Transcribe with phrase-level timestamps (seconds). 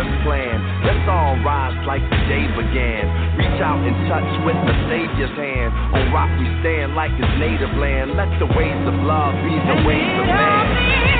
[0.00, 0.58] creator's plan.
[0.84, 3.04] Let's all rise like the day began.
[3.36, 5.72] Reach out and touch with the Savior's hand.
[5.94, 8.16] On rock we stand like his native land.
[8.16, 11.19] Let the ways of love be the ways of man.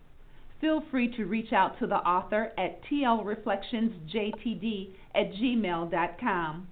[0.61, 6.67] Feel free to reach out to the author at tlreflectionsjtd at gmail.com.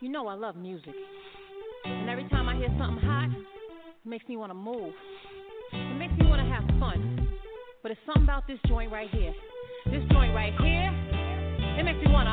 [0.00, 0.94] You know I love music.
[1.84, 4.94] And every time I hear something hot, it makes me want to move.
[7.82, 9.32] But it's something about this joint right here.
[9.86, 10.92] This joint right here,
[11.78, 12.28] it makes me want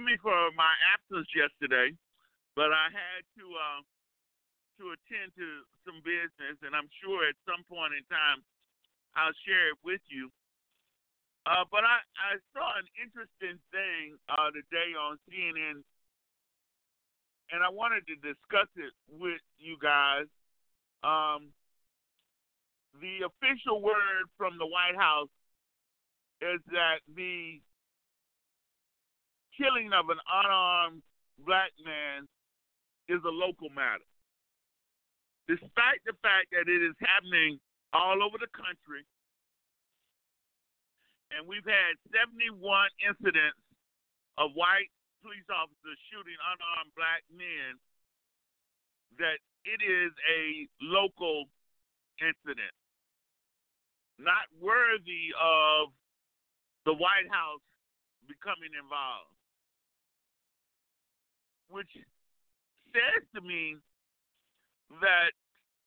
[0.00, 1.92] Forgive me for my absence yesterday,
[2.56, 3.80] but I had to uh,
[4.80, 5.48] to attend to
[5.84, 8.40] some business, and I'm sure at some point in time
[9.12, 10.32] I'll share it with you.
[11.44, 15.84] Uh, but I, I saw an interesting thing uh, today on CNN,
[17.52, 20.32] and I wanted to discuss it with you guys.
[21.04, 21.52] Um,
[23.04, 25.32] the official word from the White House
[26.40, 27.60] is that the
[29.56, 31.02] killing of an unarmed
[31.44, 32.28] black man
[33.08, 34.06] is a local matter.
[35.48, 37.58] Despite the fact that it is happening
[37.92, 39.02] all over the country,
[41.34, 42.54] and we've had 71
[43.02, 43.58] incidents
[44.38, 44.90] of white
[45.22, 47.78] police officers shooting unarmed black men,
[49.18, 51.50] that it is a local
[52.22, 52.72] incident,
[54.18, 55.90] not worthy of
[56.86, 57.64] the White House
[58.28, 59.34] becoming involved,
[61.70, 61.90] which
[62.92, 63.78] says to me
[65.00, 65.30] that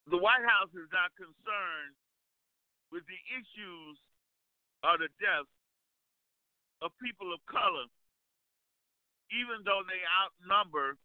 [0.07, 1.95] the White House is not concerned
[2.91, 3.99] with the issues
[4.83, 5.51] of the deaths
[6.83, 7.87] of people of color,
[9.31, 10.95] even though they outnumber,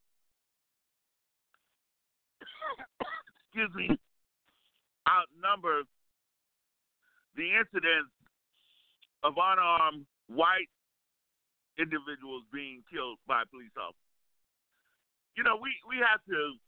[3.46, 3.90] excuse me,
[5.06, 5.82] outnumber
[7.38, 8.10] the incidents
[9.22, 10.70] of unarmed white
[11.78, 14.07] individuals being killed by police officers.
[15.38, 16.58] You know, we, we have to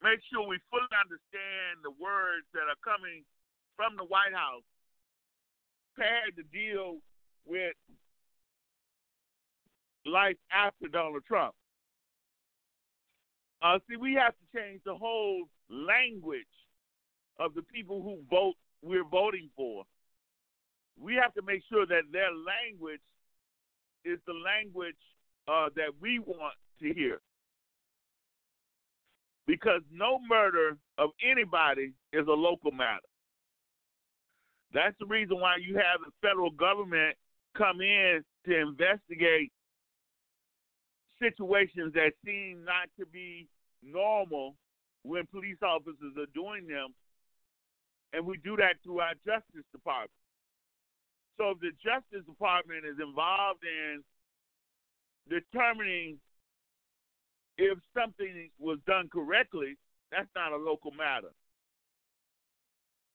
[0.00, 3.20] make sure we fully understand the words that are coming
[3.76, 4.64] from the White House
[5.92, 7.04] prepared to deal
[7.44, 7.76] with
[10.06, 11.52] life after Donald Trump.
[13.60, 16.48] Uh, see, we have to change the whole language
[17.38, 19.84] of the people who vote we're voting for.
[20.98, 23.04] We have to make sure that their language
[24.02, 24.96] is the language
[25.46, 27.20] uh, that we want to hear.
[29.46, 33.06] Because no murder of anybody is a local matter.
[34.72, 37.16] That's the reason why you have the federal government
[37.56, 39.52] come in to investigate
[41.20, 43.46] situations that seem not to be
[43.82, 44.56] normal
[45.02, 46.94] when police officers are doing them.
[48.12, 50.10] And we do that through our Justice Department.
[51.36, 54.02] So if the Justice Department is involved in
[55.28, 56.18] determining
[57.58, 59.76] if something was done correctly,
[60.10, 61.30] that's not a local matter.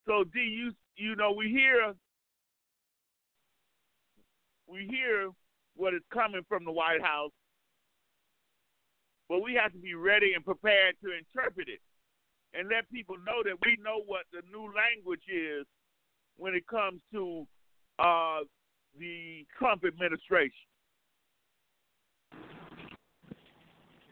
[0.06, 1.94] So, D, you you know we hear
[4.66, 5.30] we hear
[5.76, 7.32] what is coming from the White House,
[9.28, 11.80] but we have to be ready and prepared to interpret it
[12.54, 15.66] and let people know that we know what the new language is
[16.36, 17.46] when it comes to
[17.98, 18.40] uh,
[18.98, 20.66] the Trump administration.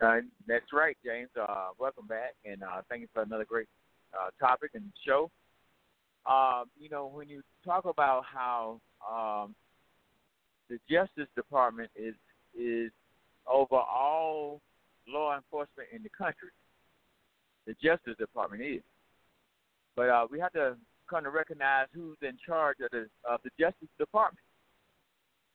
[0.00, 1.28] Uh, that's right, James.
[1.40, 3.66] Uh, welcome back, and uh, thank you for another great
[4.14, 5.30] uh, topic and show.
[6.26, 9.54] Um, you know, when you talk about how um,
[10.68, 12.14] the Justice Department is
[12.58, 12.92] is
[13.46, 14.60] over all
[15.08, 16.50] law enforcement in the country,
[17.66, 18.82] the Justice Department is.
[19.96, 20.76] But uh, we have to
[21.10, 24.44] kind of recognize who's in charge of the of the Justice Department,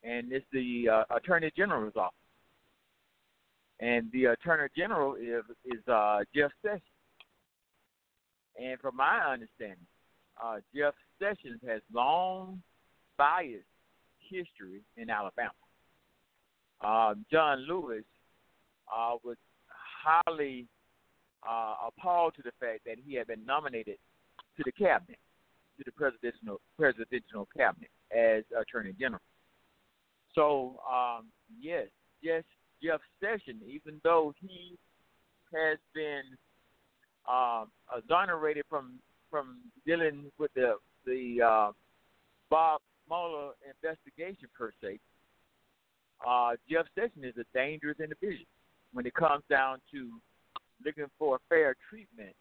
[0.04, 2.18] and it's the uh, Attorney General's office.
[3.84, 6.82] And the Attorney General is is uh, Jeff Sessions.
[8.58, 9.86] And from my understanding,
[10.42, 12.62] uh, Jeff Sessions has long
[13.18, 13.66] biased
[14.30, 15.52] history in Alabama.
[16.82, 18.06] Uh, John Lewis
[18.94, 19.38] uh, was
[19.68, 20.66] highly
[21.48, 23.98] uh, appalled to the fact that he had been nominated
[24.56, 25.20] to the cabinet,
[25.78, 29.22] to the presidential presidential cabinet as Attorney General.
[30.36, 31.25] So um,
[31.60, 31.88] yes,
[32.22, 32.44] yes,
[32.84, 34.78] Jeff Sessions, even though he
[35.54, 36.24] has been
[37.30, 39.00] uh, exonerated from
[39.30, 40.75] from dealing with the
[41.06, 41.72] the uh,
[42.50, 45.00] Bob Mueller investigation per se,
[46.28, 48.46] uh, Jeff Sessions is a dangerous individual
[48.94, 50.10] when it comes down to
[50.86, 52.36] looking for fair treatment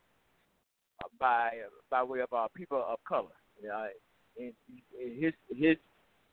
[1.04, 1.50] uh, by
[1.90, 3.28] by way of uh, people of color.
[3.62, 3.86] Uh,
[4.38, 4.52] and
[5.18, 5.76] his his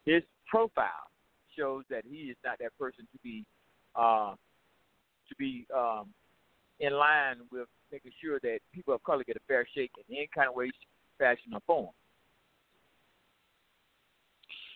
[0.06, 1.10] his profile
[1.58, 3.46] shows that he is not that person to be
[3.96, 4.34] uh,
[5.28, 6.08] to be um,
[6.80, 10.30] in line with making sure that people of color get a fair shake in any
[10.34, 10.72] kind of way,
[11.18, 11.90] fashion, or form.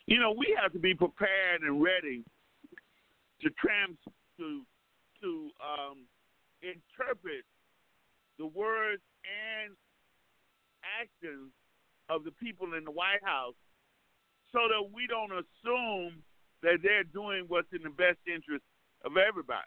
[0.06, 2.24] You know, we have to be prepared and ready
[3.42, 3.98] to trans
[4.38, 4.62] to
[5.22, 6.04] to um,
[6.62, 7.46] interpret
[8.38, 9.72] the words and
[10.84, 11.52] actions
[12.10, 13.56] of the people in the White House
[14.52, 16.22] so that we don't assume
[16.62, 18.64] that they're doing what's in the best interest
[19.04, 19.60] of everybody.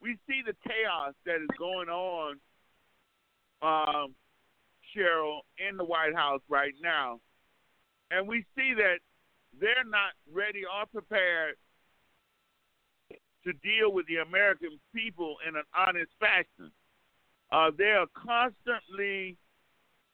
[0.00, 2.40] We see the chaos that is going on,
[3.62, 4.14] um,
[4.94, 7.20] Cheryl, in the White House right now.
[8.10, 8.98] And we see that
[9.60, 11.56] they're not ready or prepared
[13.44, 16.70] to deal with the American people in an honest fashion.
[17.52, 19.36] Uh, they are constantly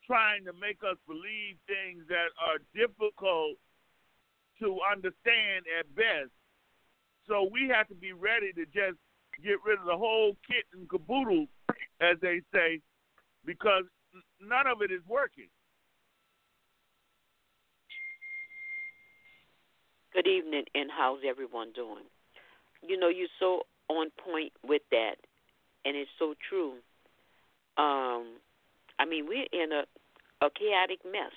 [0.05, 3.57] trying to make us believe things that are difficult
[4.59, 6.31] to understand at best.
[7.27, 8.97] So we have to be ready to just
[9.43, 11.47] get rid of the whole kit and caboodle,
[11.99, 12.79] as they say,
[13.45, 13.83] because
[14.41, 15.47] none of it is working.
[20.13, 22.07] Good evening, and how's everyone doing?
[22.81, 25.15] You know, you're so on point with that,
[25.85, 26.73] and it's so true.
[27.77, 28.39] Um,
[28.97, 29.83] I mean, we're in a
[30.39, 31.33] a chaotic mess,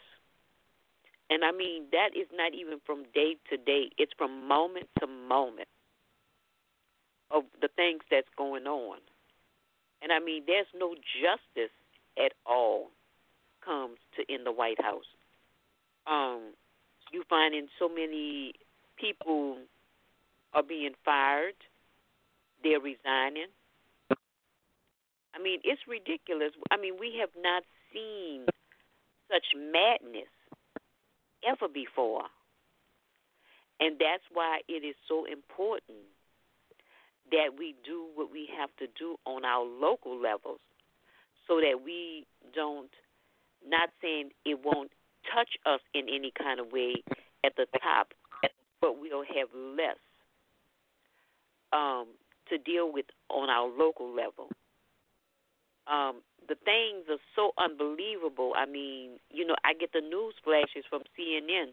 [1.30, 5.06] and I mean that is not even from day to day; it's from moment to
[5.06, 5.68] moment
[7.30, 8.98] of the things that's going on.
[10.02, 11.74] And I mean, there's no justice
[12.18, 12.90] at all
[13.64, 15.08] comes to in the White House.
[16.06, 16.54] Um,
[17.12, 18.54] you find in so many
[18.98, 19.58] people
[20.54, 21.54] are being fired,
[22.62, 23.52] they're resigning.
[24.10, 26.52] I mean, it's ridiculous.
[26.70, 28.46] I mean, we have not seen
[29.30, 30.28] such madness
[31.46, 32.24] ever before.
[33.78, 36.04] And that's why it is so important
[37.30, 40.60] that we do what we have to do on our local levels
[41.46, 42.90] so that we don't,
[43.66, 44.90] not saying it won't
[45.34, 46.94] touch us in any kind of way
[47.44, 48.08] at the top,
[48.80, 49.98] but we'll have less
[51.72, 52.06] um,
[52.48, 54.48] to deal with on our local level.
[55.86, 58.52] Um, the things are so unbelievable.
[58.56, 61.72] I mean, you know, I get the news flashes from CNN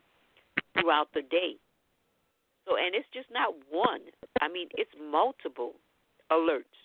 [0.74, 1.58] throughout the day.
[2.67, 4.01] So, and it's just not one.
[4.41, 5.80] I mean, it's multiple
[6.30, 6.75] alerts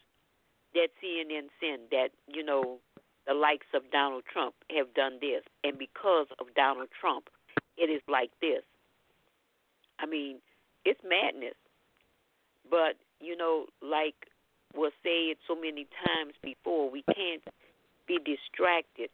[0.75, 2.79] that CNN send that, you know,
[3.27, 5.43] the likes of Donald Trump have done this.
[5.65, 7.29] And because of Donald Trump,
[7.77, 8.63] it is like this.
[9.99, 10.39] I mean,
[10.85, 11.59] it's madness.
[12.71, 14.31] But, you know, like
[14.75, 17.43] was said so many times before, we can't
[18.07, 19.11] be distracted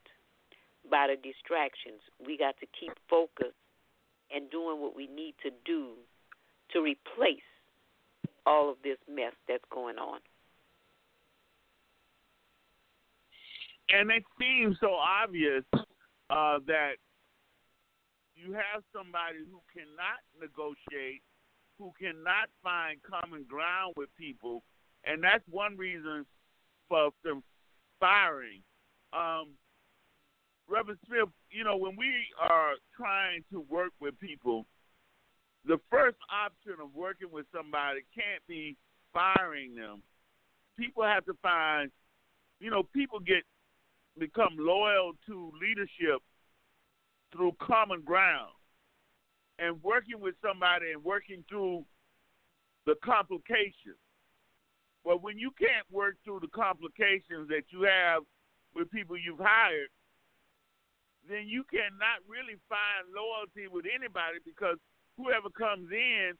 [0.89, 2.01] by the distractions.
[2.23, 3.57] We got to keep focused
[4.29, 5.97] and doing what we need to do
[6.73, 7.37] to replace
[8.45, 10.19] all of this mess that's going on.
[13.91, 15.63] And it seems so obvious
[16.29, 16.93] uh, that
[18.35, 21.21] you have somebody who cannot negotiate,
[21.77, 24.63] who cannot find common ground with people,
[25.05, 26.25] and that's one reason
[26.87, 27.41] for the
[27.99, 28.61] firing.
[29.11, 29.49] Um,
[30.67, 34.65] Reverend Smith, you know, when we are trying to work with people,
[35.65, 38.75] the first option of working with somebody can't be
[39.13, 40.01] firing them.
[40.77, 41.91] People have to find,
[42.59, 43.43] you know, people get
[44.17, 46.21] become loyal to leadership
[47.31, 48.51] through common ground
[49.59, 51.85] and working with somebody and working through
[52.85, 53.99] the complications.
[55.05, 58.23] But when you can't work through the complications that you have
[58.75, 59.89] with people you've hired,
[61.27, 64.77] then you cannot really find loyalty with anybody because
[65.19, 66.31] whoever comes in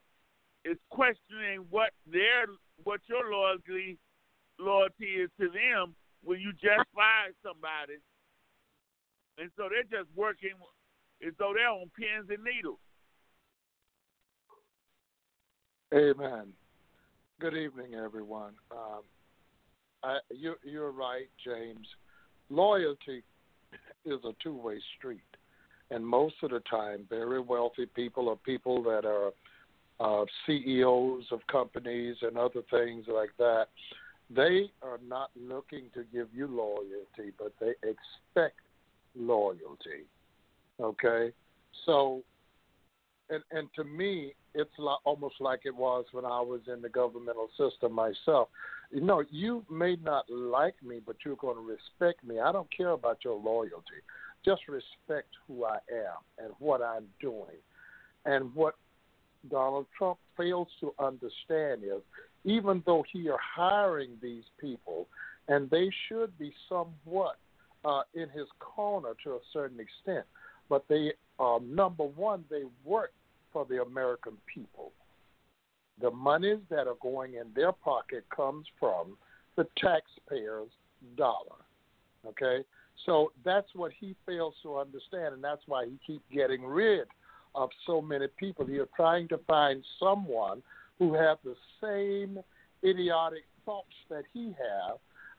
[0.63, 2.47] is questioning what their
[2.83, 3.97] what your loyalty
[4.57, 7.99] loyalty is to them when you just fired somebody.
[9.37, 10.55] And so they're just working
[11.25, 12.79] as though they're on pins and needles.
[15.93, 16.53] Amen.
[17.39, 18.53] Good evening, everyone.
[18.71, 19.01] Um,
[20.03, 21.87] I, you, you're right, James.
[22.49, 23.23] Loyalty
[24.05, 25.21] is a two way street.
[25.91, 29.31] And most of the time, very wealthy people are people that are
[29.99, 33.67] uh, CEOs of companies and other things like that.
[34.33, 38.59] They are not looking to give you loyalty, but they expect
[39.15, 40.05] loyalty.
[40.79, 41.33] Okay?
[41.85, 42.21] So,
[43.29, 46.89] and, and to me, it's like, almost like it was when I was in the
[46.89, 48.49] governmental system myself.
[48.91, 52.39] You know, you may not like me, but you're going to respect me.
[52.39, 54.01] I don't care about your loyalty.
[54.45, 57.57] Just respect who I am and what I'm doing.
[58.25, 58.75] And what
[59.49, 62.01] Donald Trump fails to understand is
[62.43, 65.07] even though he are hiring these people,
[65.47, 67.37] and they should be somewhat
[67.85, 70.25] uh, in his corner to a certain extent,
[70.69, 73.11] but they, uh, number one, they work
[73.51, 74.91] for the American people.
[76.01, 79.17] The monies that are going in their pocket comes from
[79.57, 80.69] the taxpayers'
[81.17, 81.57] dollar.
[82.25, 82.63] Okay,
[83.05, 87.07] So that's what he fails to understand, and that's why he keeps getting rid
[87.55, 88.65] of so many people.
[88.65, 90.61] He is trying to find someone
[90.97, 92.39] who have the same
[92.83, 94.97] idiotic thoughts that he have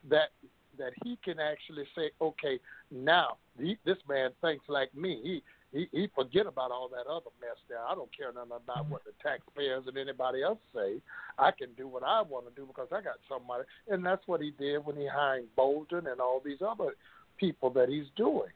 [0.09, 0.29] that
[0.77, 2.57] that he can actually say, okay,
[2.89, 5.19] now he, this man thinks like me.
[5.23, 7.79] He he, he forget about all that other mess there.
[7.79, 11.01] I don't care nothing about what the taxpayers and anybody else say.
[11.39, 14.41] I can do what I want to do because I got somebody, and that's what
[14.41, 16.95] he did when he hired Bolton and all these other
[17.41, 18.53] people that he's doing,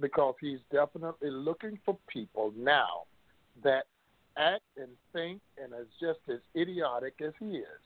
[0.00, 3.04] because he's definitely looking for people now
[3.62, 3.84] that
[4.36, 7.84] act and think and is just as idiotic as he is.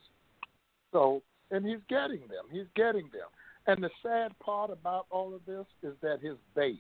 [0.92, 2.46] So, and he's getting them.
[2.50, 3.28] He's getting them.
[3.66, 6.78] And the sad part about all of this is that his base,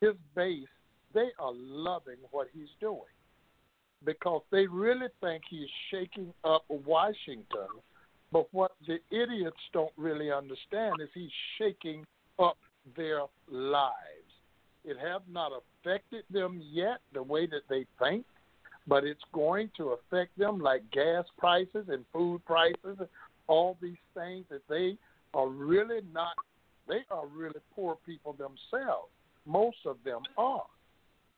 [0.00, 0.68] his base
[1.14, 3.00] they are loving what he's doing
[4.04, 7.68] because they really think he's shaking up Washington.
[8.32, 12.04] But what the idiots don't really understand is he's shaking
[12.96, 13.94] their lives.
[14.84, 18.24] It has not affected them yet the way that they think,
[18.86, 22.98] but it's going to affect them like gas prices and food prices,
[23.46, 24.96] all these things that they
[25.34, 26.34] are really not,
[26.88, 29.08] they are really poor people themselves.
[29.46, 30.64] Most of them are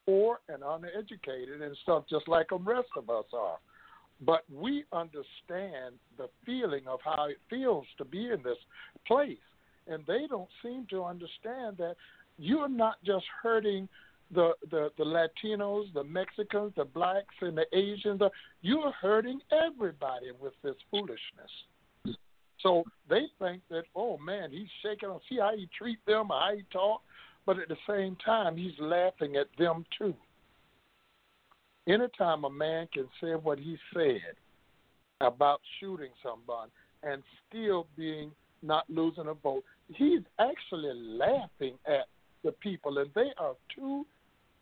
[0.07, 3.59] poor and uneducated and stuff, just like the rest of us are.
[4.21, 8.59] But we understand the feeling of how it feels to be in this
[9.07, 9.37] place.
[9.87, 11.97] And they don't seem to understand that
[12.39, 13.89] you're not just hurting
[14.33, 18.21] the, the, the Latinos, the Mexicans, the blacks, and the Asians.
[18.63, 22.17] You're hurting everybody with this foolishness.
[22.61, 25.11] So they think that, oh man, he's shaking.
[25.29, 27.03] See how he treat them, how he talk
[27.47, 30.15] but at the same time, he's laughing at them too.
[31.87, 34.35] Anytime a man can say what he said
[35.21, 36.69] about shooting someone
[37.03, 38.31] and still being
[38.63, 42.07] not losing a vote, he's actually laughing at
[42.43, 44.07] the people, and they are too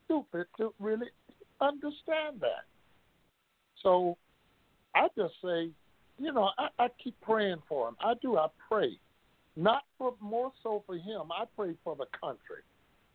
[0.05, 1.09] stupid to really
[1.61, 2.65] understand that.
[3.83, 4.17] So
[4.95, 5.71] I just say,
[6.19, 7.97] you know, I, I keep praying for him.
[8.01, 8.37] I do.
[8.37, 8.99] I pray,
[9.57, 11.33] not for more so for him.
[11.33, 12.63] I pray for the country.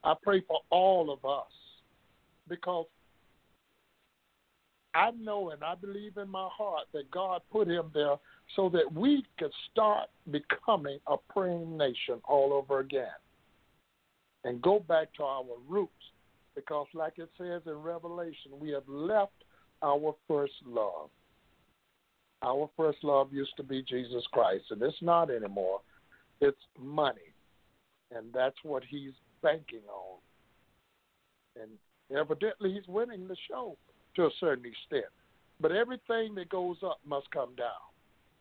[0.03, 1.51] I pray for all of us
[2.49, 2.85] because
[4.93, 8.15] I know and I believe in my heart that God put him there
[8.55, 13.07] so that we could start becoming a praying nation all over again
[14.43, 15.91] and go back to our roots.
[16.55, 19.43] Because, like it says in Revelation, we have left
[19.83, 21.09] our first love.
[22.41, 25.81] Our first love used to be Jesus Christ, and it's not anymore.
[26.41, 27.33] It's money.
[28.15, 29.11] And that's what he's
[29.43, 30.19] banking on.
[31.61, 33.77] And evidently, he's winning the show
[34.15, 35.11] to a certain extent.
[35.59, 37.67] But everything that goes up must come down.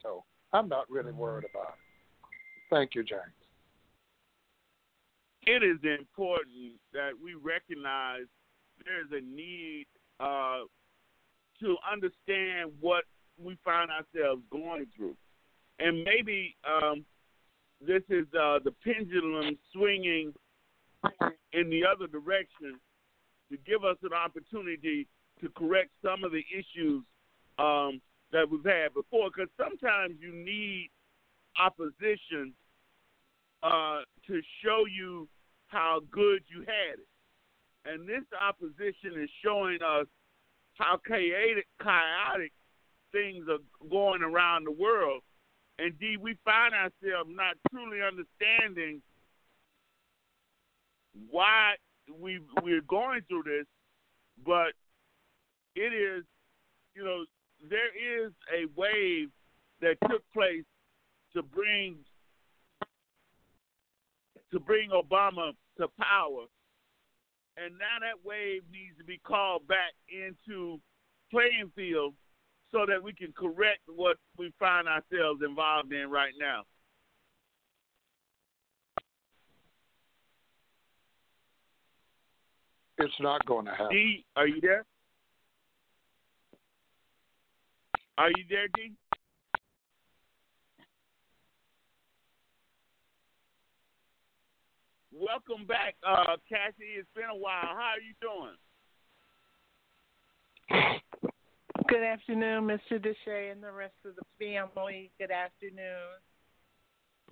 [0.07, 2.75] So I'm not really worried about it.
[2.75, 3.23] Thank you, James.
[5.43, 8.25] It is important that we recognize
[8.85, 9.87] there's a need
[10.19, 10.67] uh,
[11.61, 13.05] to understand what
[13.43, 15.17] we find ourselves going through.
[15.79, 17.05] And maybe um,
[17.81, 20.33] this is uh, the pendulum swinging
[21.53, 22.81] in the other direction
[23.51, 25.07] to give us an opportunity
[25.41, 27.05] to correct some of the issues
[27.59, 28.01] um,
[28.33, 29.31] that we've had before.
[29.35, 30.91] Because sometimes you need
[31.59, 32.53] opposition
[33.63, 35.29] uh, to show you
[35.69, 37.09] how good you had it.
[37.85, 40.07] And this opposition is showing us
[40.75, 42.53] how chaotic, chaotic
[43.13, 45.23] things are going around the world.
[45.79, 49.03] Indeed, we find ourselves not truly understanding
[51.31, 51.75] why
[52.21, 53.67] we we're going through this,
[54.45, 54.73] but
[55.75, 56.25] it is,
[56.95, 57.25] you know,
[57.69, 59.29] there is a wave
[59.81, 60.65] that took place
[61.35, 61.97] to bring
[64.53, 66.47] to bring Obama to power,
[67.57, 70.81] and now that wave needs to be called back into
[71.31, 72.15] playing field
[72.71, 76.63] so that we can correct what we find ourselves involved in right now.
[82.99, 83.89] It's not going to happen.
[83.91, 84.85] D, are you there?
[88.19, 88.93] Are you there, D?
[95.13, 96.97] Welcome back, uh, Cassie.
[96.99, 97.61] It's been a while.
[97.63, 98.57] How are you doing?
[101.89, 102.99] Good afternoon, Mr.
[102.99, 105.11] Deshay and the rest of the family.
[105.19, 106.21] Good afternoon.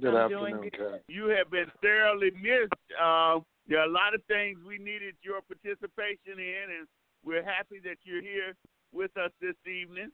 [0.01, 1.03] Good I'm afternoon, Cassie.
[1.09, 2.73] You have been thoroughly missed.
[2.93, 6.87] Uh, there are a lot of things we needed your participation in, and
[7.25, 8.55] we're happy that you're here
[8.93, 10.11] with us this evening.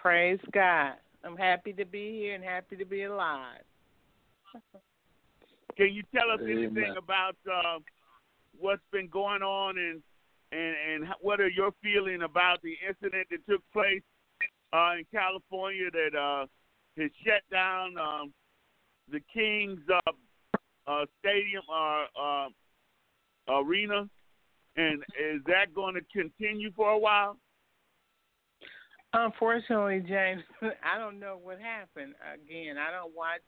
[0.00, 0.94] Praise God.
[1.24, 3.60] I'm happy to be here and happy to be alive.
[5.76, 6.58] Can you tell us Amen.
[6.58, 7.78] anything about uh,
[8.58, 10.02] what's been going on and
[10.52, 14.02] and and what are your feeling about the incident that took place
[14.72, 16.46] uh, in California that uh,
[16.98, 18.32] has shut down um,
[19.10, 20.10] the Kings uh,
[20.86, 22.48] uh, Stadium uh, uh,
[23.48, 24.08] arena,
[24.76, 27.36] and is that going to continue for a while?
[29.12, 32.14] Unfortunately, James, I don't know what happened.
[32.34, 33.40] Again, I don't watch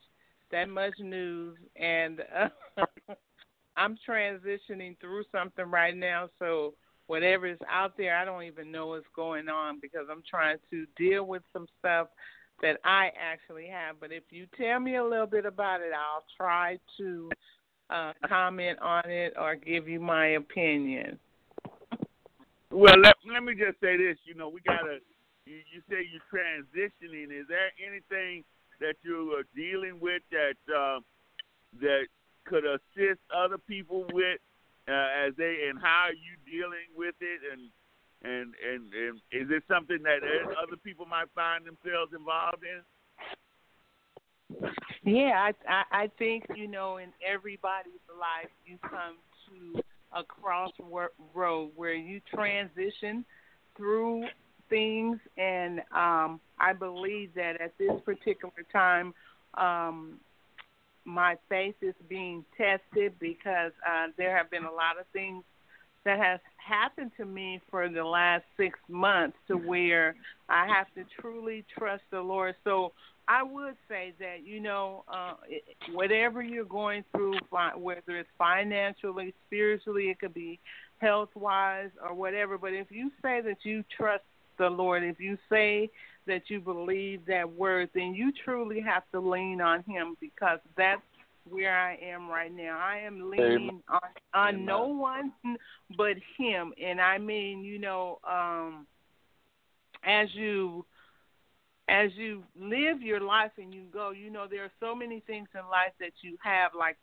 [0.50, 2.84] that much news, and uh,
[3.76, 6.28] I'm transitioning through something right now.
[6.38, 6.74] So
[7.06, 10.86] whatever is out there, I don't even know what's going on because I'm trying to
[10.96, 12.08] deal with some stuff
[12.60, 13.96] that I actually have.
[14.00, 17.30] But if you tell me a little bit about it, I'll try to
[17.90, 21.18] uh, comment on it or give you my opinion.
[22.70, 24.16] Well, let let me just say this.
[24.24, 24.98] You know, we gotta.
[25.52, 27.28] You, you say you're transitioning.
[27.28, 28.44] Is there anything
[28.80, 31.00] that you are dealing with that uh,
[31.80, 32.06] that
[32.44, 34.40] could assist other people with
[34.88, 37.68] uh, as they and how are you dealing with it and
[38.24, 40.20] and and, and is it something that
[40.62, 42.80] other people might find themselves involved in?
[45.04, 49.82] Yeah, I, I I think you know in everybody's life you come to
[50.14, 51.10] a crossroad
[51.76, 53.24] where you transition
[53.76, 54.24] through
[54.72, 59.12] things, and um, I believe that at this particular time,
[59.54, 60.18] um,
[61.04, 65.44] my faith is being tested because uh, there have been a lot of things
[66.04, 70.16] that has happened to me for the last six months to where
[70.48, 72.54] I have to truly trust the Lord.
[72.64, 72.92] So
[73.28, 75.34] I would say that you know, uh,
[75.92, 77.34] whatever you're going through,
[77.76, 80.58] whether it's financially, spiritually, it could be
[80.98, 82.56] health wise or whatever.
[82.56, 84.24] But if you say that you trust
[84.62, 85.90] the Lord, if you say
[86.26, 91.02] that you believe that word, then you truly have to lean on Him because that's
[91.50, 92.78] where I am right now.
[92.78, 94.00] I am leaning on
[94.32, 95.32] on no one
[95.96, 98.86] but Him, and I mean, you know, um,
[100.04, 100.84] as you
[101.88, 105.48] as you live your life and you go, you know, there are so many things
[105.54, 106.96] in life that you have, like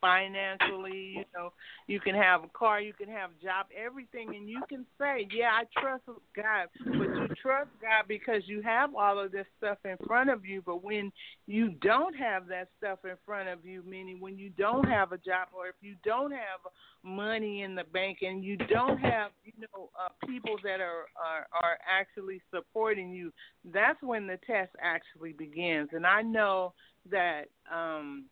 [0.00, 1.52] financially, you know,
[1.86, 5.26] you can have a car, you can have a job, everything, and you can say,
[5.34, 6.02] yeah, I trust
[6.34, 10.44] God, but you trust God because you have all of this stuff in front of
[10.44, 10.62] you.
[10.64, 11.12] But when
[11.46, 15.18] you don't have that stuff in front of you, meaning when you don't have a
[15.18, 16.60] job or if you don't have
[17.02, 21.46] money in the bank and you don't have, you know, uh, people that are, are
[21.62, 23.32] are actually supporting you,
[23.72, 25.90] that's when the test actually begins.
[25.92, 26.74] And I know
[27.10, 28.24] that um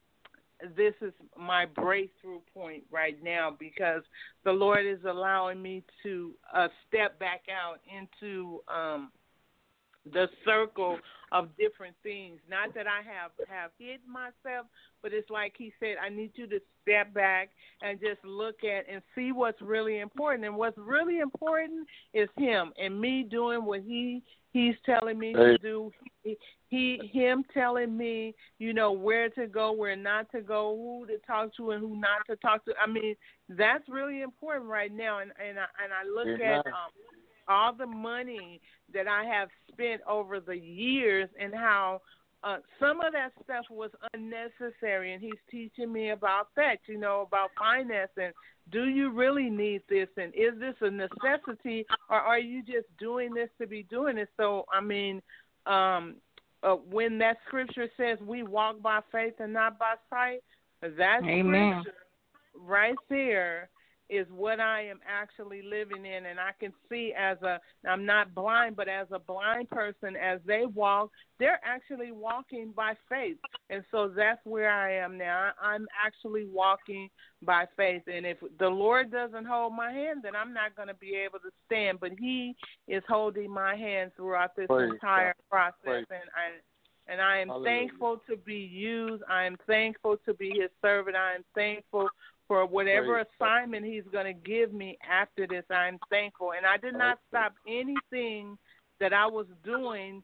[0.76, 4.02] this is my breakthrough point right now because
[4.44, 9.10] the Lord is allowing me to uh, step back out into um,
[10.12, 10.98] the circle
[11.32, 12.38] of different things.
[12.48, 14.66] Not that I have have hid myself,
[15.02, 17.50] but it's like He said, I need you to step back
[17.82, 20.44] and just look at and see what's really important.
[20.44, 24.22] And what's really important is Him and me doing what He
[24.54, 25.90] He's telling me to do.
[26.22, 26.38] He,
[26.68, 31.18] he him telling me, you know, where to go, where not to go, who to
[31.26, 32.72] talk to and who not to talk to.
[32.80, 33.16] I mean,
[33.48, 36.40] that's really important right now and and I and I look Amen.
[36.40, 36.92] at um
[37.48, 38.60] all the money
[38.92, 42.00] that I have spent over the years and how
[42.42, 47.22] uh, some of that stuff was unnecessary, and he's teaching me about that, you know,
[47.22, 48.34] about finance and
[48.70, 53.34] do you really need this, and is this a necessity, or are you just doing
[53.34, 54.28] this to be doing it?
[54.36, 55.20] So, I mean,
[55.66, 56.16] um,
[56.62, 60.40] uh, when that scripture says we walk by faith and not by sight,
[60.80, 61.82] that Amen.
[61.82, 61.98] scripture
[62.58, 63.68] right there
[64.10, 68.34] is what I am actually living in, and I can see as a I'm not
[68.34, 73.38] blind, but as a blind person, as they walk, they're actually walking by faith,
[73.70, 75.50] and so that's where I am now.
[75.60, 77.08] I'm actually walking
[77.42, 80.94] by faith, and if the Lord doesn't hold my hand, then I'm not going to
[80.94, 82.00] be able to stand.
[82.00, 82.54] But He
[82.88, 85.50] is holding my hand throughout this Praise entire God.
[85.50, 86.60] process, Praise and I
[87.06, 87.70] and I am Hallelujah.
[87.70, 89.22] thankful to be used.
[89.28, 91.16] I am thankful to be His servant.
[91.16, 92.08] I am thankful
[92.46, 95.64] for whatever Praise assignment he's going to give me after this.
[95.70, 96.52] I'm thankful.
[96.56, 98.58] And I did not stop anything
[99.00, 100.22] that I was doing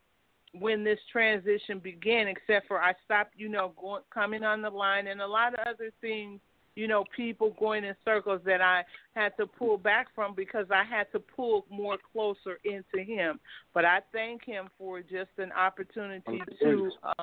[0.59, 5.07] when this transition began, except for I stopped, you know, going, coming on the line
[5.07, 6.41] and a lot of other things,
[6.75, 10.83] you know, people going in circles that I had to pull back from because I
[10.85, 13.39] had to pull more closer into him.
[13.75, 17.23] But I thank him for just an opportunity to uh,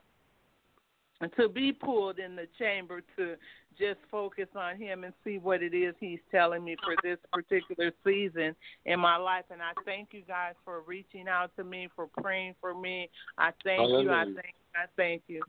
[1.38, 3.36] to be pulled in the chamber to
[3.77, 7.91] just focus on him and see what it is he's telling me for this particular
[8.03, 9.45] season in my life.
[9.51, 13.10] And I thank you guys for reaching out to me, for praying for me.
[13.38, 14.12] I thank you.
[14.12, 14.34] I Hallelujah.
[14.36, 15.41] thank I thank you.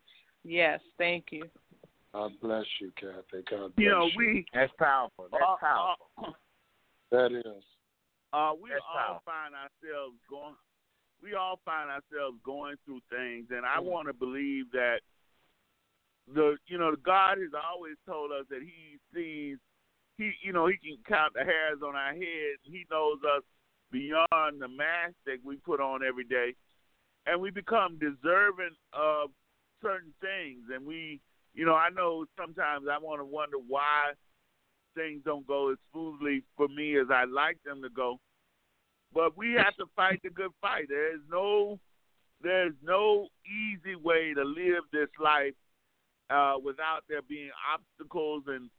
[0.44, 1.44] Yes, thank you.
[2.14, 3.44] God bless you, Kathy.
[3.50, 4.12] God bless You know, you.
[4.16, 5.28] we That's powerful.
[5.30, 6.06] That's uh, powerful.
[6.22, 6.30] uh,
[7.10, 7.62] that is.
[8.32, 9.22] Uh, we That's all powerful.
[9.26, 10.54] find ourselves going.
[11.22, 13.84] We all find ourselves going through things, and I Mhm.
[13.84, 15.00] want to believe that
[16.34, 19.58] the you know God has always told us that He sees
[20.16, 22.62] He you know He can count the hairs on our heads.
[22.64, 23.42] He knows us
[23.90, 26.54] beyond the mask that we put on every day,
[27.26, 29.30] and we become deserving of
[29.82, 30.64] certain things.
[30.74, 31.20] And we
[31.54, 34.12] you know I know sometimes I want to wonder why
[34.94, 38.18] things don't go as smoothly for me as I'd like them to go.
[39.14, 40.86] But we have to fight the good fight.
[40.88, 41.78] There's no
[42.42, 45.54] there's no easy way to live this life
[46.30, 48.70] uh, without there being obstacles and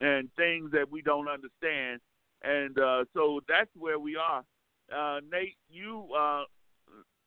[0.00, 2.00] and things that we don't understand.
[2.42, 4.44] And uh, so that's where we are.
[4.94, 6.44] Uh, Nate, you uh,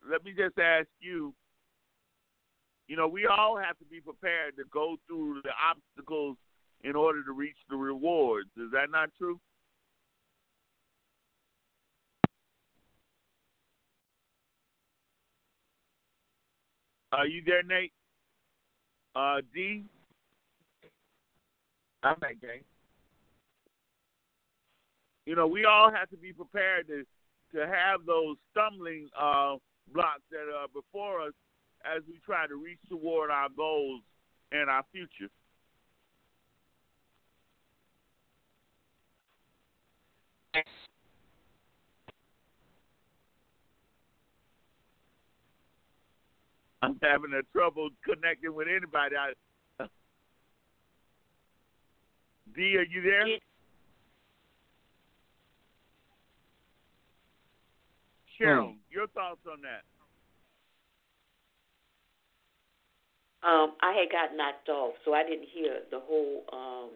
[0.09, 1.33] let me just ask you.
[2.87, 6.37] You know, we all have to be prepared to go through the obstacles
[6.83, 8.49] in order to reach the rewards.
[8.55, 9.39] Is that not true?
[17.11, 17.91] Are you there, Nate?
[19.17, 19.83] Uh, D.
[22.03, 22.63] I'm back, James.
[25.25, 27.03] You know, we all have to be prepared to
[27.57, 29.55] to have those stumbling uh,
[29.91, 31.33] blocks that are before us
[31.83, 34.01] as we try to reach toward our goals
[34.51, 35.31] and our future.
[46.81, 49.15] I'm having a trouble connecting with anybody.
[49.15, 49.33] I,
[52.55, 53.27] D, are you there?
[53.27, 53.37] Yeah.
[58.39, 59.81] Cheryl, your thoughts on that?
[63.47, 66.91] Um, I had got knocked off, so I didn't hear the whole um,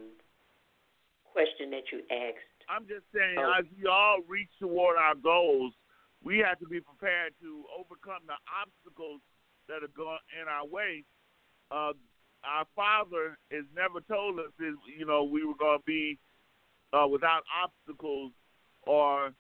[1.24, 2.46] question that you asked.
[2.70, 3.54] I'm just saying, Oh.
[3.58, 5.74] as we all reach toward our goals,
[6.24, 9.22] we have to be prepared to overcome the obstacles
[9.72, 11.04] that are going in our way.
[11.72, 11.96] Uh,
[12.44, 16.20] our Father has never told us, is you know, we were going to be
[16.92, 18.32] uh, without obstacles
[18.84, 19.32] or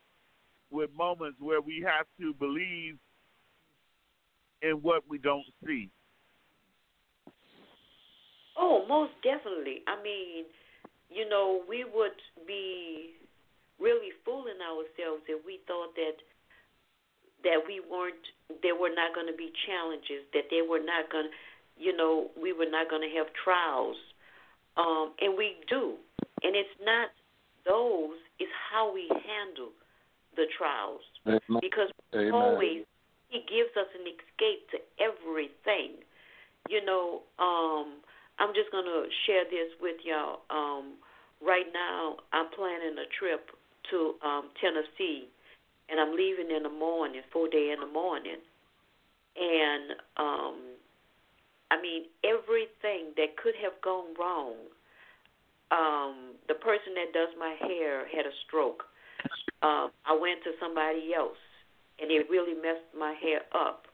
[0.71, 2.95] with moments where we have to believe
[4.61, 5.89] in what we don't see.
[8.57, 9.81] Oh, most definitely.
[9.87, 10.45] I mean,
[11.09, 12.15] you know, we would
[12.47, 13.15] be
[13.79, 16.15] really fooling ourselves if we thought that
[17.43, 18.25] that we weren't
[18.63, 21.33] there were not going to be challenges, that there were not going to,
[21.81, 23.97] you know, we were not going to have trials.
[24.77, 25.95] Um and we do.
[26.43, 27.09] And it's not
[27.65, 29.71] those, it's how we handle
[30.35, 31.01] the trials.
[31.27, 31.61] Amen.
[31.61, 32.33] Because Amen.
[32.33, 32.83] always
[33.31, 36.03] he gives us an escape to everything.
[36.69, 38.03] You know, um,
[38.39, 40.43] I'm just gonna share this with y'all.
[40.51, 40.99] Um,
[41.39, 43.49] right now, I'm planning a trip
[43.89, 45.31] to um, Tennessee,
[45.91, 48.39] and I'm leaving in the morning, four day in the morning,
[49.35, 50.55] and um,
[51.69, 54.55] I mean everything that could have gone wrong.
[55.71, 58.83] Um, the person that does my hair had a stroke.
[59.61, 61.39] Um, I went to somebody else,
[61.99, 63.87] and it really messed my hair up.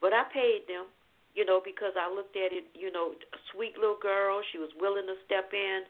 [0.00, 0.88] But I paid them,
[1.34, 4.40] you know, because I looked at it, you know, a sweet little girl.
[4.52, 5.84] She was willing to step in,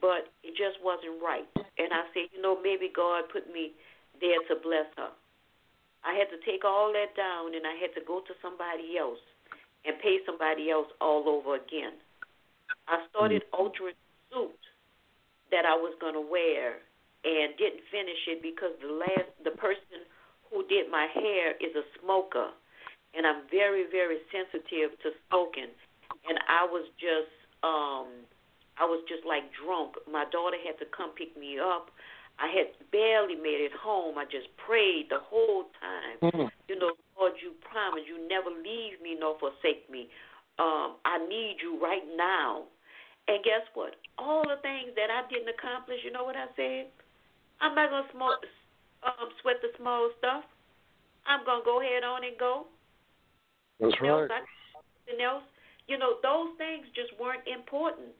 [0.00, 1.46] but it just wasn't right.
[1.54, 3.74] And I said, you know, maybe God put me
[4.20, 5.12] there to bless her.
[6.04, 9.20] I had to take all that down, and I had to go to somebody else
[9.84, 11.96] and pay somebody else all over again.
[12.88, 14.62] I started altering the suit
[15.50, 16.80] that I was going to wear
[17.24, 20.08] and didn't finish it because the last the person
[20.48, 22.48] who did my hair is a smoker
[23.12, 25.68] and I'm very very sensitive to smoking
[26.24, 28.24] and I was just um
[28.80, 30.00] I was just like drunk.
[30.08, 31.92] My daughter had to come pick me up.
[32.40, 34.16] I had barely made it home.
[34.16, 36.16] I just prayed the whole time.
[36.24, 36.48] Mm.
[36.72, 40.08] You know, Lord, you promise you never leave me nor forsake me.
[40.56, 42.64] Um, I need you right now.
[43.28, 44.00] And guess what?
[44.16, 46.88] All the things that I didn't accomplish, you know what I said?
[47.60, 48.40] I'm not gonna smoke,
[49.04, 50.44] um, sweat the small stuff.
[51.28, 52.66] I'm gonna go ahead on and go.
[53.78, 54.40] That's else, right.
[54.40, 55.44] I- something else.
[55.88, 58.16] You know, those things just weren't important.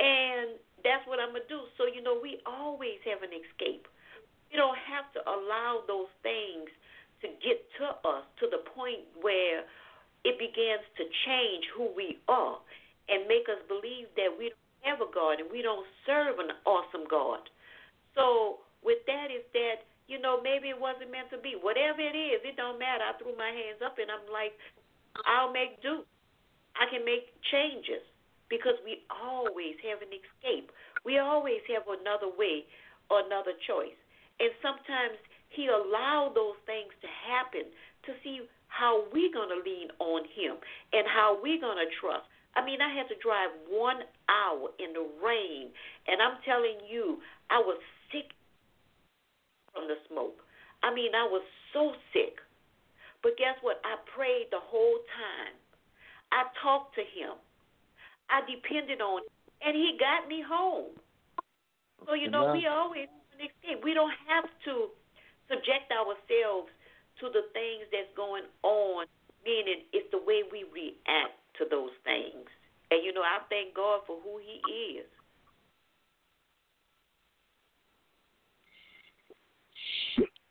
[0.00, 1.66] And that's what I'm gonna do.
[1.80, 3.88] So you know, we always have an escape.
[4.52, 6.70] We don't have to allow those things
[7.24, 9.66] to get to us to the point where
[10.22, 12.60] it begins to change who we are
[13.08, 16.52] and make us believe that we don't have a God and we don't serve an
[16.64, 17.44] awesome God.
[18.16, 21.56] So with that is that you know maybe it wasn't meant to be.
[21.56, 23.04] Whatever it is, it don't matter.
[23.04, 24.52] I threw my hands up and I'm like,
[25.24, 26.04] I'll make do.
[26.76, 28.04] I can make changes.
[28.48, 30.70] Because we always have an escape.
[31.04, 32.64] We always have another way
[33.10, 33.96] another choice.
[34.40, 35.20] And sometimes
[35.52, 37.68] he allowed those things to happen
[38.08, 40.58] to see how we're going to lean on him
[40.92, 42.26] and how we're going to trust.
[42.54, 45.74] I mean, I had to drive one hour in the rain,
[46.06, 47.18] and I'm telling you,
[47.50, 47.78] I was
[48.14, 48.30] sick
[49.74, 50.38] from the smoke.
[50.82, 51.42] I mean, I was
[51.74, 52.38] so sick.
[53.22, 53.82] But guess what?
[53.82, 55.54] I prayed the whole time.
[56.30, 57.34] I talked to him.
[58.30, 60.92] I depended on him, and he got me home.
[62.06, 63.80] So, you know, we always escape.
[63.82, 64.92] We don't have to
[65.48, 66.68] subject ourselves
[67.20, 69.06] to the things that's going on,
[69.44, 72.48] meaning it's the way we react to those things.
[72.90, 74.60] And, you know, I thank God for who He
[75.00, 75.08] is.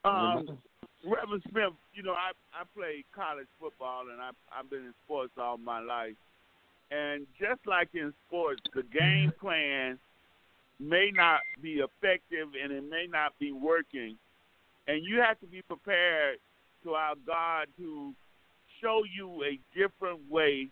[0.06, 0.60] Um,
[1.06, 5.34] Reverend Smith, you know, I I played college football and I I've been in sports
[5.38, 6.16] all my life.
[6.94, 9.98] And just like in sports, the game plan
[10.80, 14.16] may not be effective and it may not be working.
[14.88, 16.38] And you have to be prepared
[16.84, 18.14] to allow God to
[18.82, 20.68] show you a different way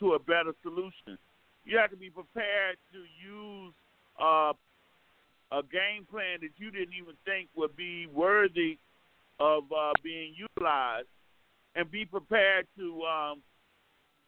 [0.00, 1.18] to a better solution.
[1.64, 3.74] You have to be prepared to use
[4.20, 4.52] uh,
[5.52, 8.78] a game plan that you didn't even think would be worthy
[9.38, 11.08] of uh, being utilized,
[11.74, 13.42] and be prepared to um,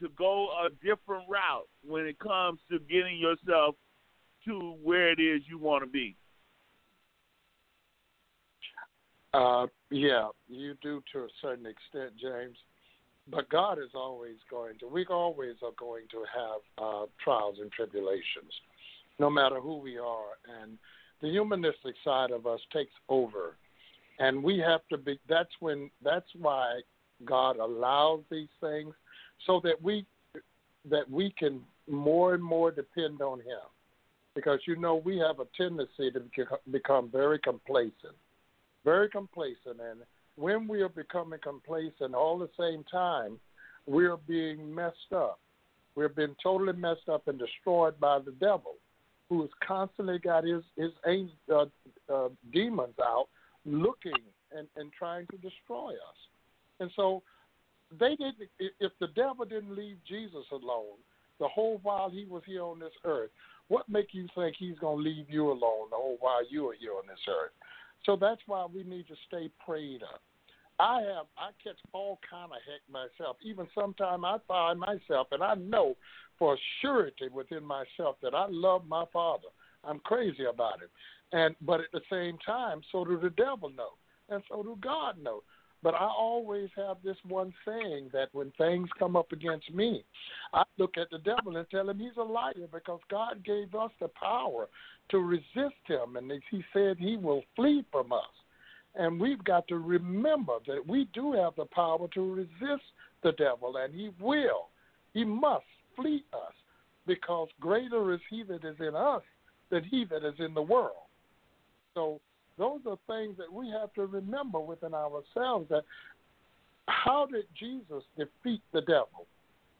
[0.05, 3.75] to go a different route when it comes to getting yourself
[4.45, 6.15] to where it is you want to be.
[9.33, 12.57] Uh, yeah, you do to a certain extent, James.
[13.31, 14.87] But God is always going to.
[14.87, 18.53] We always are going to have uh, trials and tribulations,
[19.19, 20.77] no matter who we are, and
[21.23, 23.57] the humanistic side of us takes over,
[24.19, 25.19] and we have to be.
[25.27, 25.91] That's when.
[26.05, 26.81] That's why
[27.25, 28.95] God allows these things,
[29.47, 30.05] so that we
[30.91, 33.67] that we can more and more depend on Him,
[34.35, 36.23] because you know we have a tendency to
[36.71, 38.15] become very complacent
[38.85, 39.81] very complacent.
[39.81, 40.01] And
[40.37, 43.41] when we are becoming complacent, all the same time,
[43.87, 45.41] we're being messed up.
[45.97, 48.75] We're being totally messed up and destroyed by the devil,
[49.29, 50.91] who has constantly got his his
[51.53, 51.65] uh,
[52.13, 53.27] uh, demons out,
[53.65, 54.13] looking
[54.57, 56.19] and and trying to destroy us.
[56.81, 57.23] And so,
[57.91, 58.49] they didn't.
[58.59, 60.99] If the devil didn't leave Jesus alone
[61.41, 63.31] the whole while he was here on this earth,
[63.69, 66.75] what make you think he's going to leave you alone the whole while you are
[66.79, 67.53] here on this earth?
[68.05, 70.21] So that's why we need to stay prayed up.
[70.79, 73.37] I have I catch all kind of heck myself.
[73.43, 75.97] Even sometimes I find myself, and I know
[76.39, 79.49] for surety within myself that I love my father.
[79.85, 80.91] I'm crazy about it,
[81.33, 83.91] and but at the same time, so do the devil know,
[84.29, 85.43] and so do God know.
[85.85, 90.03] But I always have this one saying that when things come up against me,
[90.55, 93.91] I look at the devil and tell him he's a liar because God gave us
[94.01, 94.67] the power
[95.11, 98.23] to resist him, and he said he will flee from us.
[98.95, 102.85] And we've got to remember that we do have the power to resist
[103.23, 104.69] the devil, and he will.
[105.13, 105.67] He must
[105.97, 106.55] flee us
[107.07, 109.23] because greater is he that is in us
[109.71, 111.05] than he that is in the world.
[111.93, 112.21] So
[112.59, 115.85] those are things that we have to remember within ourselves that
[116.87, 119.27] how did Jesus defeat the devil?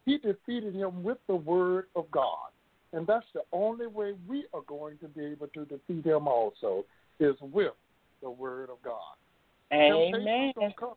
[0.05, 2.49] He defeated him with the word of God.
[2.93, 6.85] And that's the only way we are going to be able to defeat him also
[7.19, 7.73] is with
[8.21, 9.15] the word of God.
[9.73, 10.53] Amen.
[10.53, 10.95] Temptations,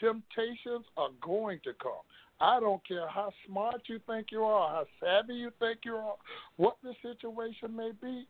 [0.00, 1.92] Temptations are going to come.
[2.40, 6.16] I don't care how smart you think you are, how savvy you think you are,
[6.56, 8.26] what the situation may be,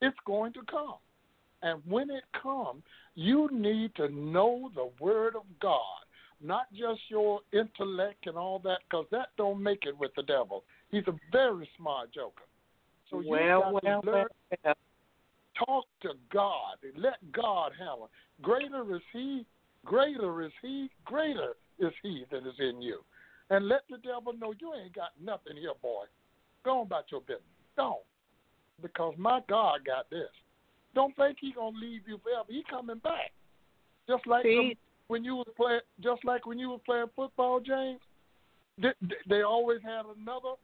[0.00, 0.94] it's going to come.
[1.64, 2.82] And when it comes,
[3.14, 5.80] you need to know the word of God,
[6.42, 10.64] not just your intellect and all that, because that don't make it with the devil.
[10.90, 12.44] He's a very smart joker.
[13.10, 14.26] So you well, got well, to learn,
[14.62, 14.74] well.
[15.66, 16.76] talk to God.
[16.98, 18.10] Let God handle.
[18.42, 19.46] Greater is He.
[19.86, 20.90] Greater is He.
[21.06, 23.00] Greater is He that is in you.
[23.48, 26.04] And let the devil know you ain't got nothing here, boy.
[26.62, 27.42] Go on about your business.
[27.74, 28.02] Don't.
[28.82, 30.28] Because my God got this.
[30.94, 32.46] Don't think he gonna leave you forever.
[32.48, 33.32] He coming back.
[34.08, 34.74] Just like the,
[35.08, 38.00] when you was playing, just like when you was playing football, James.
[38.76, 38.90] They,
[39.28, 40.54] they always had another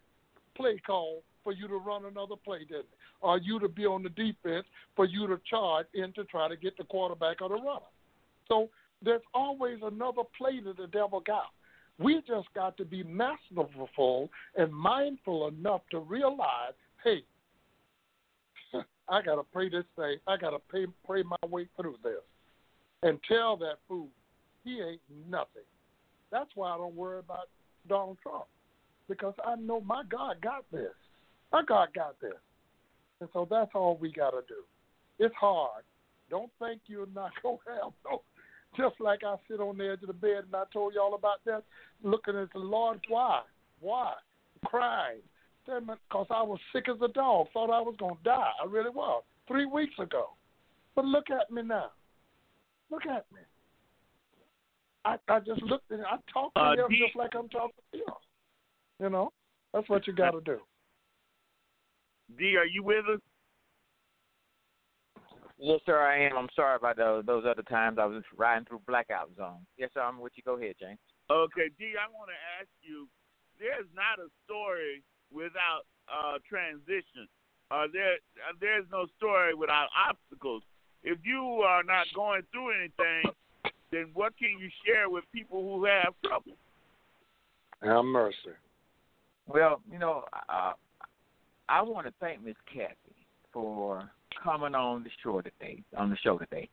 [0.56, 2.96] play call for you to run another play, didn't they?
[3.22, 4.66] Or you to be on the defense
[4.96, 7.86] for you to charge in to try to get the quarterback or the runner.
[8.48, 8.68] So
[9.02, 11.50] there's always another play that the devil got.
[11.98, 16.72] We just got to be masterful and mindful enough to realize,
[17.04, 17.22] hey,
[19.10, 20.16] I gotta pray this thing.
[20.26, 22.22] I gotta pray pray my way through this,
[23.02, 24.08] and tell that fool
[24.64, 25.66] he ain't nothing.
[26.30, 27.48] That's why I don't worry about
[27.88, 28.44] Donald Trump
[29.08, 30.94] because I know my God got this.
[31.52, 32.38] My God got this.
[33.20, 34.62] And so that's all we got to do.
[35.18, 35.82] It's hard.
[36.30, 38.22] Don't think you're not to have no.
[38.76, 41.44] Just like I sit on the edge of the bed and I told y'all about
[41.44, 41.64] that,
[42.04, 43.42] looking at the Lord, why?
[43.80, 44.12] Why?
[44.64, 45.22] Crying.
[45.66, 48.50] Because I was sick as a dog, thought I was going to die.
[48.62, 49.22] I really was.
[49.46, 50.30] Three weeks ago.
[50.96, 51.90] But look at me now.
[52.90, 53.40] Look at me.
[55.04, 57.82] I, I just looked at I talked to Uh, him D- just like I'm talking
[57.92, 58.06] to you.
[59.00, 59.32] You know,
[59.72, 60.58] that's what you got to do.
[62.36, 63.20] D, are you with us?
[65.58, 66.36] Yes, sir, I am.
[66.36, 69.64] I'm sorry about those, those other times I was riding through blackout zone.
[69.76, 70.42] Yes, sir, I'm with you.
[70.44, 70.98] Go ahead, James.
[71.30, 73.08] Okay, D, I want to ask you.
[73.58, 75.02] There's not a story
[75.32, 77.28] without uh, transition.
[77.70, 80.62] Uh, there, uh, there's no story without obstacles.
[81.02, 83.32] If you are not going through anything,
[83.92, 86.52] then what can you share with people who have trouble?
[87.82, 88.36] Have mercy.
[89.46, 90.72] Well, you know, uh,
[91.68, 92.94] I want to thank Miss Kathy
[93.52, 94.10] for
[94.42, 95.82] coming on the show today.
[95.96, 96.68] On the show today,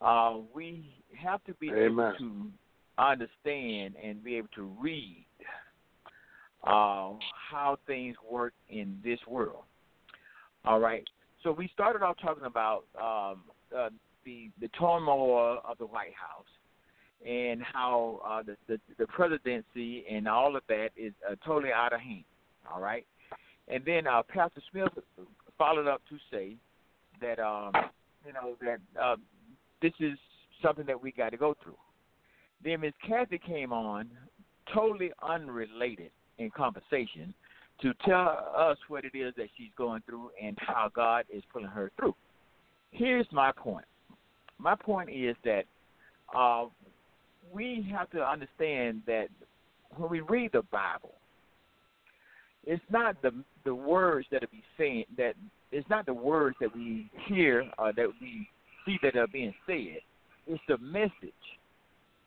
[0.00, 1.84] uh, we have to be Amen.
[1.90, 2.50] able to
[2.98, 5.24] understand and be able to read
[6.64, 7.12] uh,
[7.50, 9.64] how things work in this world.
[10.64, 11.04] All right.
[11.42, 13.42] So we started off talking about um,
[13.76, 13.88] uh,
[14.24, 16.46] the the turmoil of the White House
[17.26, 21.92] and how uh, the, the the presidency and all of that is uh, totally out
[21.92, 22.24] of hand.
[22.72, 23.04] All right.
[23.68, 24.88] And then uh, Pastor Smith
[25.58, 26.56] followed up to say
[27.20, 27.72] that um,
[28.24, 29.16] you know that uh,
[29.80, 30.16] this is
[30.62, 31.76] something that we got to go through.
[32.62, 34.08] Then Miss Kathy came on,
[34.72, 37.34] totally unrelated in conversation,
[37.80, 41.68] to tell us what it is that she's going through and how God is pulling
[41.68, 42.14] her through.
[42.90, 43.86] Here's my point.
[44.58, 45.64] My point is that
[46.36, 46.66] uh,
[47.52, 49.28] we have to understand that
[49.96, 51.14] when we read the Bible,
[52.64, 53.32] it's not the
[53.64, 55.34] the words that are be saying that
[55.70, 58.48] it's not the words that we hear or that we
[58.84, 59.98] see that are being said.
[60.46, 61.32] It's the message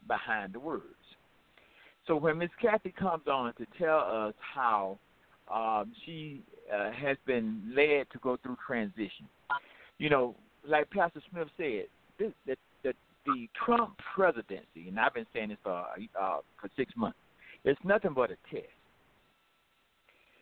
[0.07, 0.83] behind the words.
[2.07, 4.97] So when Miss Kathy comes on to tell us how
[5.53, 6.43] um, she
[6.73, 9.27] uh, has been led to go through transition,
[9.97, 10.35] you know,
[10.67, 11.85] like Pastor Smith said,
[12.19, 12.93] this, the, the
[13.25, 17.17] the Trump presidency, and I've been saying this for uh, for six months,
[17.63, 18.67] it's nothing but a test.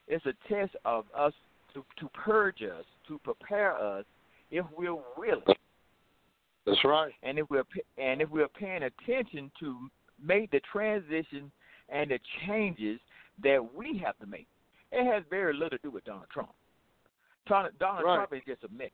[0.08, 1.34] It's a test of us
[1.74, 4.06] to to purge us, to prepare us,
[4.52, 5.44] if we're willing
[6.66, 7.12] That's right.
[7.24, 7.64] and if we're
[7.98, 9.90] and if we're paying attention to
[10.24, 11.52] make the transition
[11.90, 13.00] and the changes
[13.44, 14.48] that we have to make.
[14.92, 16.52] It has very little to do with Donald Trump.
[17.48, 18.16] Donald, Donald Right.
[18.16, 18.92] Trump is just a message.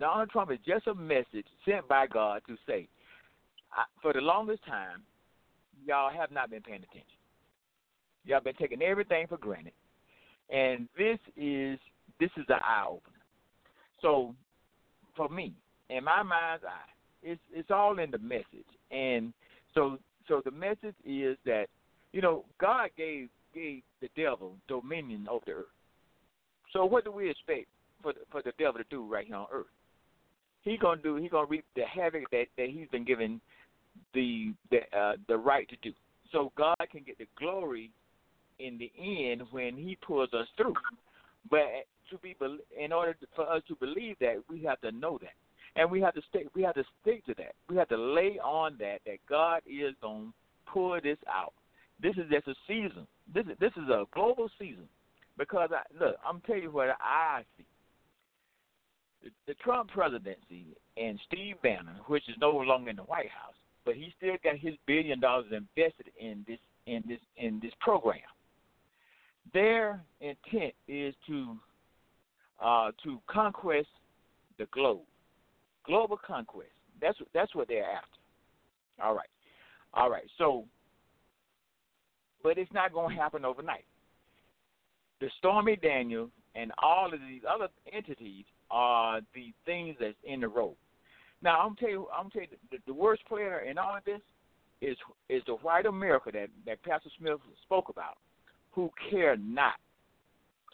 [0.00, 2.88] Donald Trump is just a message sent by God to say,
[4.02, 5.02] for the longest time,
[5.84, 7.18] y'all have not been paying attention.
[8.24, 9.72] Y'all been taking everything for granted,
[10.50, 11.78] and this is
[12.18, 13.18] this is an eye opener.
[14.00, 14.34] So,
[15.16, 15.52] for me,
[15.90, 16.90] in my mind's eye,
[17.22, 19.32] it's it's all in the message, and
[19.74, 19.98] so
[20.28, 21.66] so the message is that
[22.12, 25.66] you know God gave gave the devil dominion over the earth.
[26.72, 27.66] So what do we expect
[28.02, 29.66] for the, for the devil to do right here on earth?
[30.62, 33.40] He gonna do he gonna reap the havoc that that he's been given
[34.12, 35.92] the the uh, the right to do.
[36.32, 37.90] So God can get the glory
[38.58, 40.74] in the end when He pulls us through.
[41.50, 42.36] But to be
[42.78, 45.34] in order for us to believe that, we have to know that,
[45.76, 46.46] and we have to stick.
[46.54, 47.54] We have to stick to that.
[47.68, 50.32] We have to lay on that that God is gonna
[50.66, 51.52] pour this out.
[52.00, 53.06] This is just a season.
[53.32, 54.88] This is this is a global season
[55.38, 57.64] because I, look, I'm telling you what I see.
[59.22, 63.54] The, the Trump presidency and Steve Bannon, which is no longer in the White House,
[63.84, 68.20] but he still got his billion dollars invested in this in this in this program.
[69.52, 71.56] Their intent is to
[72.62, 73.88] uh, to conquest
[74.58, 75.00] the globe,
[75.84, 76.70] global conquest.
[77.00, 78.18] That's that's what they're after.
[79.02, 79.28] All right,
[79.92, 80.26] all right.
[80.38, 80.64] So,
[82.42, 83.84] but it's not going to happen overnight.
[85.20, 90.48] The Stormy Daniel and all of these other entities are the things that's in the
[90.48, 90.76] road.
[91.42, 94.20] Now I'm tell you, I'm tell you, the, the worst player in all of this
[94.80, 94.96] is
[95.28, 98.16] is the white America that that Pastor Smith spoke about,
[98.72, 99.74] who care not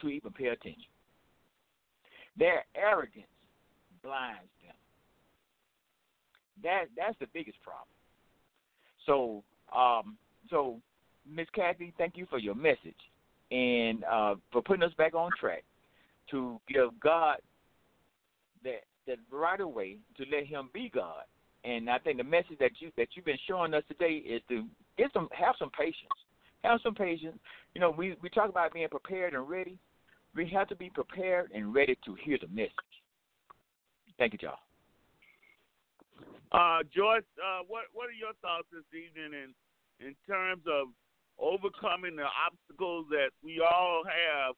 [0.00, 0.90] to even pay attention.
[2.38, 3.26] Their arrogance
[4.02, 4.48] blinds.
[6.62, 7.88] That that's the biggest problem.
[9.06, 9.42] So
[9.76, 10.16] um
[10.48, 10.80] so
[11.28, 12.94] Miss Kathy, thank you for your message
[13.50, 15.64] and uh, for putting us back on track
[16.30, 17.36] to give God
[18.64, 21.24] that that right away to let Him be God.
[21.64, 24.64] And I think the message that you that you've been showing us today is to
[24.96, 25.96] get some have some patience.
[26.62, 27.38] Have some patience.
[27.74, 29.78] You know, we we talk about being prepared and ready.
[30.34, 32.70] We have to be prepared and ready to hear the message.
[34.18, 34.58] Thank you, y'all.
[36.52, 40.88] Uh, Joyce, uh, what what are your thoughts this evening in in terms of
[41.38, 44.54] overcoming the obstacles that we all have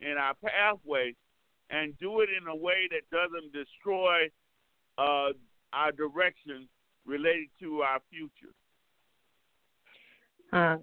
[0.00, 1.14] in our pathway,
[1.70, 4.24] and do it in a way that doesn't destroy
[4.98, 5.30] uh,
[5.72, 6.68] our direction
[7.06, 8.52] related to our future?
[10.52, 10.78] Uh,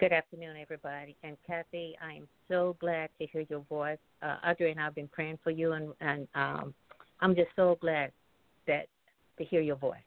[0.00, 1.16] good afternoon, everybody.
[1.22, 3.98] And Kathy, I am so glad to hear your voice.
[4.22, 6.74] Uh, Audrey and I have been praying for you, and, and um,
[7.20, 8.12] I'm just so glad
[8.66, 8.86] that
[9.38, 9.98] to hear your voice.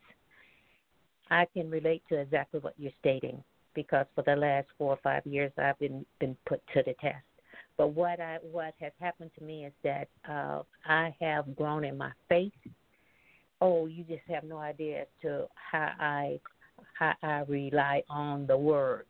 [1.29, 5.25] I can relate to exactly what you're stating because for the last four or five
[5.25, 7.23] years I've been been put to the test.
[7.77, 11.97] But what I what has happened to me is that uh, I have grown in
[11.97, 12.51] my faith.
[13.61, 16.39] Oh, you just have no idea as to how I
[16.99, 19.05] how I rely on the word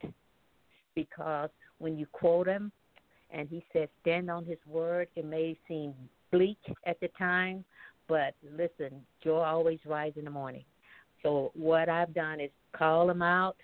[0.95, 1.49] because
[1.79, 2.71] when you quote him
[3.31, 5.93] and he says stand on his word, it may seem
[6.31, 7.63] bleak at the time,
[8.11, 10.65] but listen, joy always rises in the morning.
[11.23, 13.55] So what I've done is call him out,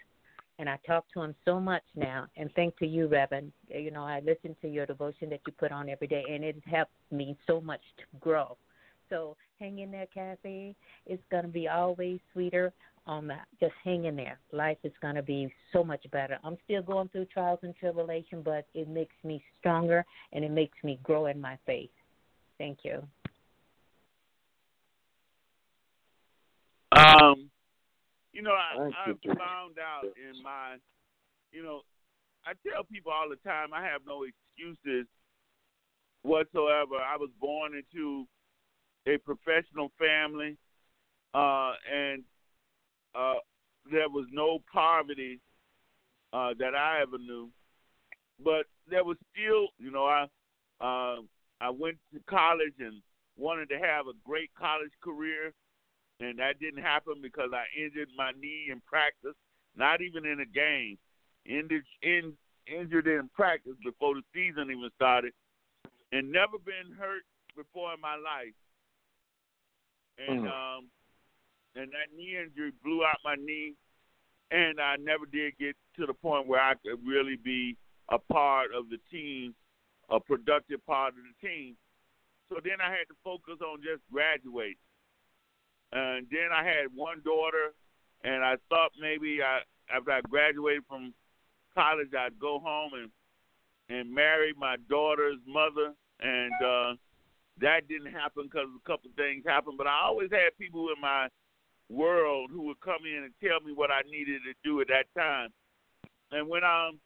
[0.58, 2.28] and I talk to him so much now.
[2.38, 3.52] And thank to you, Reverend.
[3.68, 6.56] You know, I listen to your devotion that you put on every day, and it
[6.66, 8.56] helps me so much to grow.
[9.10, 10.78] So hang in there, Kathy.
[11.06, 12.72] It's gonna be always sweeter
[13.06, 13.50] on that.
[13.60, 14.40] Just hang in there.
[14.54, 16.40] Life is gonna be so much better.
[16.46, 20.78] I'm still going through trials and tribulation, but it makes me stronger and it makes
[20.86, 21.90] me grow in my faith.
[22.58, 23.04] Thank you.
[26.98, 27.50] Um,
[28.32, 30.78] you know, I, I've found out in my,
[31.52, 31.82] you know,
[32.46, 35.08] I tell people all the time I have no excuses
[36.24, 36.96] whatsoever.
[36.96, 38.26] I was born into
[39.08, 40.58] a professional family,
[41.34, 42.24] uh, and
[43.16, 43.40] uh,
[43.92, 45.40] there was no poverty
[46.34, 47.50] uh, that I ever knew.
[48.44, 50.28] But there was still, you know, I
[50.80, 51.22] uh,
[51.60, 53.02] I went to college and
[53.36, 55.54] wanted to have a great college career,
[56.20, 59.36] and that didn't happen because I injured my knee in practice,
[59.76, 60.98] not even in a game.
[61.46, 62.38] Injured, in,
[62.68, 65.34] injured in practice before the season even started,
[66.12, 67.24] and never been hurt
[67.56, 68.54] before in my life.
[70.18, 70.78] And Mhm.
[70.78, 70.92] um,
[71.76, 73.76] and that knee injury blew out my knee,
[74.50, 77.78] and I never did get to the point where I could really be
[78.10, 79.56] a part of the team,
[80.10, 81.78] a productive part of the team.
[82.50, 84.78] So then I had to focus on just graduating.
[85.92, 87.74] And then I had one daughter,
[88.24, 89.60] and I thought maybe I,
[89.96, 91.14] after I graduated from
[91.74, 93.12] college, I'd go home and
[93.90, 96.94] and marry my daughter's mother, and uh,
[97.62, 99.78] that didn't happen because a couple things happened.
[99.78, 101.30] But I always had people in my
[101.90, 105.08] world who would come in and tell me what I needed to do at that
[105.18, 105.50] time.
[106.32, 107.00] And when um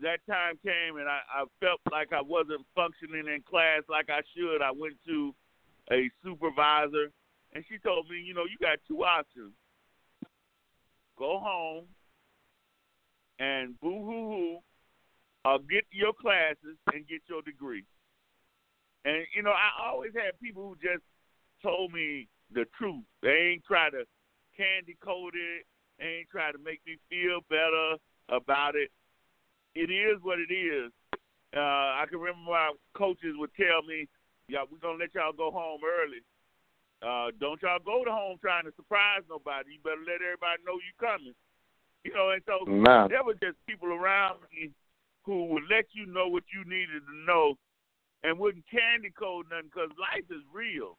[0.00, 4.20] that time came and I, I felt like I wasn't functioning in class like I
[4.36, 5.34] should, I went to
[5.90, 7.08] a supervisor
[7.52, 9.52] and she told me, you know, you got two options.
[11.18, 11.84] Go home
[13.38, 14.58] and boo hoo hoo
[15.44, 17.84] or get your classes and get your degree.
[19.04, 21.04] And you know, I always had people who just
[21.62, 23.04] told me the truth.
[23.22, 24.04] They ain't try to
[24.56, 25.64] candy coat it.
[25.98, 27.96] They ain't try to make me feel better
[28.28, 28.90] about it.
[29.74, 30.90] It is what it is.
[31.56, 34.08] Uh, I can remember my coaches would tell me,
[34.48, 36.20] "Yeah, we're gonna let y'all go home early.
[37.06, 39.78] Uh, don't y'all go to home trying to surprise nobody.
[39.78, 41.34] You better let everybody know you coming."
[42.02, 43.08] You know, and so Man.
[43.08, 44.70] there were just people around me
[45.22, 47.54] who would let you know what you needed to know
[48.22, 50.98] and wouldn't candy code nothing because life is real.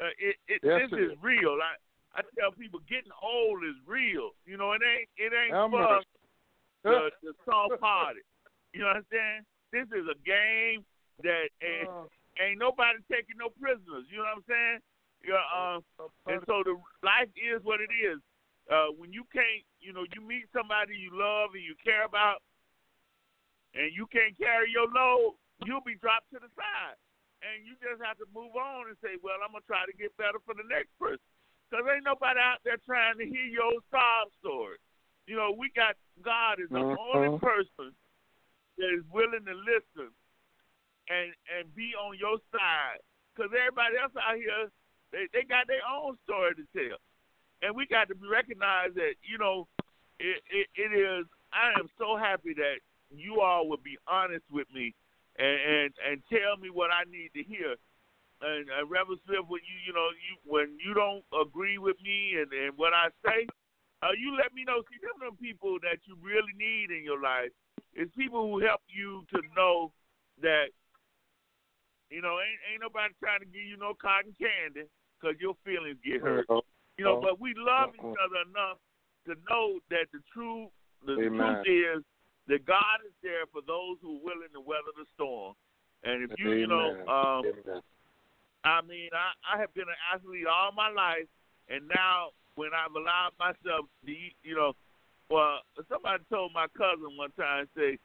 [0.00, 1.18] Uh, it, it Yes, this it is is.
[1.20, 1.60] real.
[1.60, 1.76] I
[2.16, 4.32] I tell people getting old is real.
[4.44, 6.00] You know, it ain't it ain't Elmer.
[6.00, 6.00] for
[6.84, 8.24] the, the soft hearted.
[8.72, 9.42] You know what I'm saying?
[9.72, 10.84] This is a game
[11.24, 12.04] that Uh,
[12.40, 14.08] ain't nobody taking no prisoners.
[14.08, 14.78] You know what I'm saying?
[15.22, 15.78] Yeah, uh,
[16.26, 18.18] and so the life is what it is.
[18.70, 22.42] Uh, when you can't, you know, you meet somebody you love and you care about,
[23.74, 26.98] and you can't carry your load, you'll be dropped to the side,
[27.42, 30.16] and you just have to move on and say, "Well, I'm gonna try to get
[30.16, 31.22] better for the next person,"
[31.70, 34.78] because ain't nobody out there trying to hear your sob story.
[35.26, 37.40] You know, we got God is the only Mhm.
[37.40, 37.94] person
[38.78, 40.14] that is willing to listen
[41.08, 43.00] and and be on your side,
[43.34, 44.70] because everybody else out here
[45.12, 46.98] they they got their own story to tell,
[47.60, 49.68] and we got to recognize that you know
[50.18, 51.28] it, it it is.
[51.52, 52.80] I am so happy that
[53.12, 54.96] you all would be honest with me
[55.36, 57.76] and and, and tell me what I need to hear.
[58.42, 62.40] And, and Reverend Smith, when you you know you when you don't agree with me
[62.40, 63.46] and, and what I say,
[64.02, 64.82] uh, you let me know.
[64.90, 67.52] See, them are the people that you really need in your life.
[67.94, 69.92] It's people who help you to know
[70.40, 70.72] that,
[72.10, 74.88] you know, ain't ain't nobody trying to give you no cotton candy
[75.22, 76.46] because your feelings get hurt.
[76.48, 76.60] Uh-huh.
[76.98, 78.26] You know, but we love each Uh-huh.
[78.26, 78.78] other enough
[79.26, 80.70] to know that the true
[81.06, 81.62] the, Amen.
[81.64, 82.04] truth is
[82.46, 85.54] that God is there for those who are willing to weather the storm.
[86.04, 87.82] And if you, you know, um, Amen.
[88.64, 91.26] I mean, I, I have been an athlete all my life,
[91.68, 94.74] and now when I've allowed myself to eat, you know,
[95.30, 97.98] well, somebody told my cousin one time, say,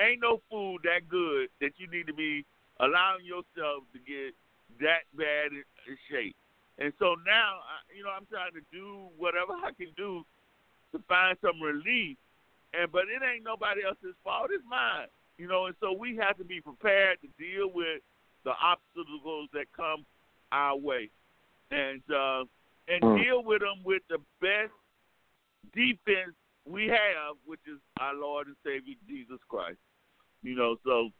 [0.00, 2.46] ain't no food that good that you need to be
[2.80, 4.32] allowing yourself to get
[4.80, 5.64] that bad in
[6.10, 6.36] shape.
[6.78, 10.24] And so now, I, you know, I'm trying to do whatever I can do
[10.92, 12.16] to find some relief.
[12.72, 15.08] And but it ain't nobody else's fault; it's mine.
[15.38, 18.02] You know, and so we have to be prepared to deal with
[18.44, 20.04] the obstacles that come
[20.52, 21.10] our way,
[21.70, 22.44] and uh,
[22.88, 23.22] and Mm.
[23.24, 24.72] deal with them with the best
[25.74, 29.78] defense we have, which is our Lord and Savior Jesus Christ.
[30.42, 31.10] You know, so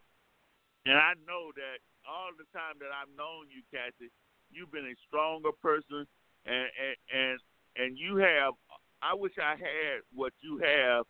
[0.87, 1.79] and I know that
[2.09, 4.11] all the time that I've known you, Kathy,
[4.51, 6.07] you've been a stronger person,
[6.47, 6.67] and
[7.15, 7.39] and
[7.77, 8.55] and, you have.
[9.01, 11.05] I wish I had what you have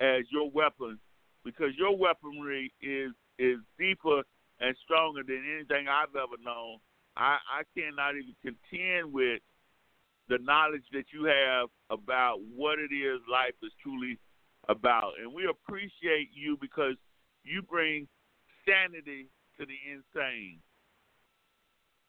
[0.00, 0.98] as your weapon,
[1.44, 4.22] because your weaponry is is deeper
[4.60, 6.78] and stronger than anything I've ever known.
[7.16, 9.40] I I cannot even contend with
[10.28, 14.18] the knowledge that you have about what it is life is truly
[14.68, 16.94] about, and we appreciate you because
[17.42, 18.06] you bring
[18.66, 20.60] sanity to the insane.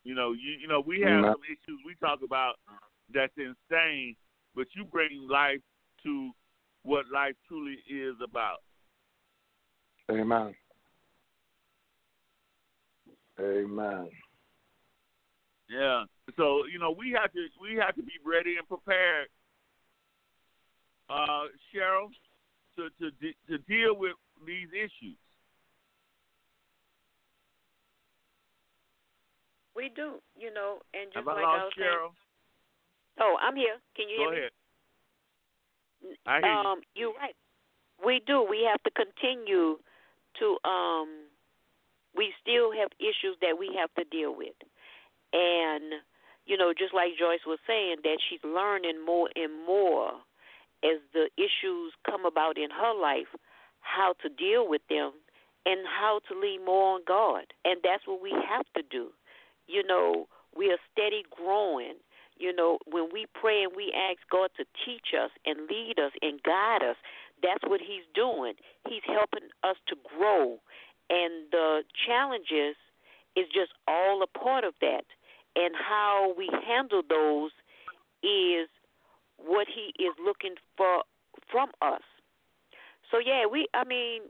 [0.03, 2.55] You know, you you know, we have some issues we talk about
[3.13, 4.15] that's insane,
[4.55, 5.61] but you bring life
[6.03, 6.31] to
[6.83, 8.57] what life truly is about.
[10.09, 10.55] Amen.
[13.39, 14.09] Amen.
[15.69, 16.03] Yeah.
[16.35, 19.27] So you know, we have to we have to be ready and prepared,
[21.09, 22.09] uh, Cheryl,
[22.75, 24.13] to to de- to deal with
[24.45, 25.17] these issues.
[29.79, 31.87] We do, you know, and just Have I like I was lost saying.
[31.87, 32.11] Cheryl?
[33.23, 33.79] Oh, I'm here.
[33.95, 34.37] Can you Go hear me?
[34.43, 34.51] ahead.
[36.27, 36.67] I hear you.
[36.67, 37.35] um, you're right.
[38.03, 38.43] We do.
[38.43, 39.79] We have to continue
[40.43, 40.45] to.
[40.67, 41.31] Um,
[42.11, 44.59] we still have issues that we have to deal with,
[45.31, 46.03] and
[46.43, 50.11] you know, just like Joyce was saying, that she's learning more and more
[50.83, 53.31] as the issues come about in her life,
[53.79, 55.11] how to deal with them
[55.65, 59.15] and how to lean more on God, and that's what we have to do.
[59.69, 62.01] You know, we are steady growing
[62.39, 66.13] you know, when we pray and we ask God to teach us and lead us
[66.21, 66.95] and guide us,
[67.43, 68.53] that's what He's doing.
[68.87, 70.57] He's helping us to grow.
[71.09, 72.79] And the challenges
[73.35, 75.03] is just all a part of that.
[75.55, 77.51] And how we handle those
[78.23, 78.69] is
[79.37, 81.03] what He is looking for
[81.51, 82.01] from us.
[83.11, 84.21] So yeah, we I mean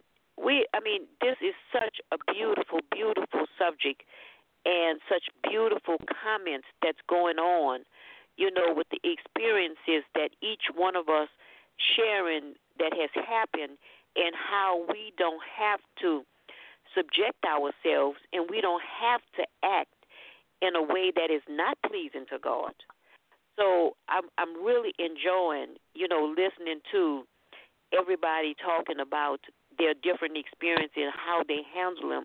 [0.41, 4.01] we I mean this is such a beautiful beautiful subject
[4.65, 7.81] and such beautiful comments that's going on
[8.39, 11.27] you know, with the experiences that each one of us
[11.93, 13.77] sharing that has happened
[14.15, 16.23] and how we don't have to
[16.95, 19.91] subject ourselves and we don't have to act
[20.63, 22.71] in a way that is not pleasing to God.
[23.59, 27.27] So I'm I'm really enjoying, you know, listening to
[27.91, 29.43] everybody talking about
[29.77, 32.23] their different experiences and how they handle them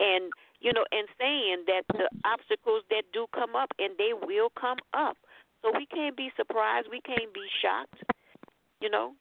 [0.00, 4.50] and you know and saying that the obstacles that do come up and they will
[4.54, 5.16] come up
[5.62, 6.88] so we can't be surprised.
[6.90, 8.02] We can't be shocked,
[8.80, 9.12] you know.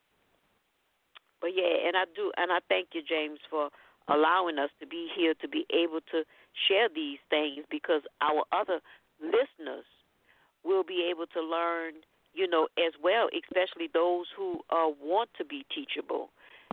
[1.42, 3.70] But yeah, and I do, and I thank you, James, for
[4.08, 6.24] allowing us to be here to be able to
[6.68, 8.80] share these things because our other
[9.22, 9.86] listeners
[10.64, 11.94] will be able to learn,
[12.34, 16.30] you know, as well, especially those who uh, want to be teachable.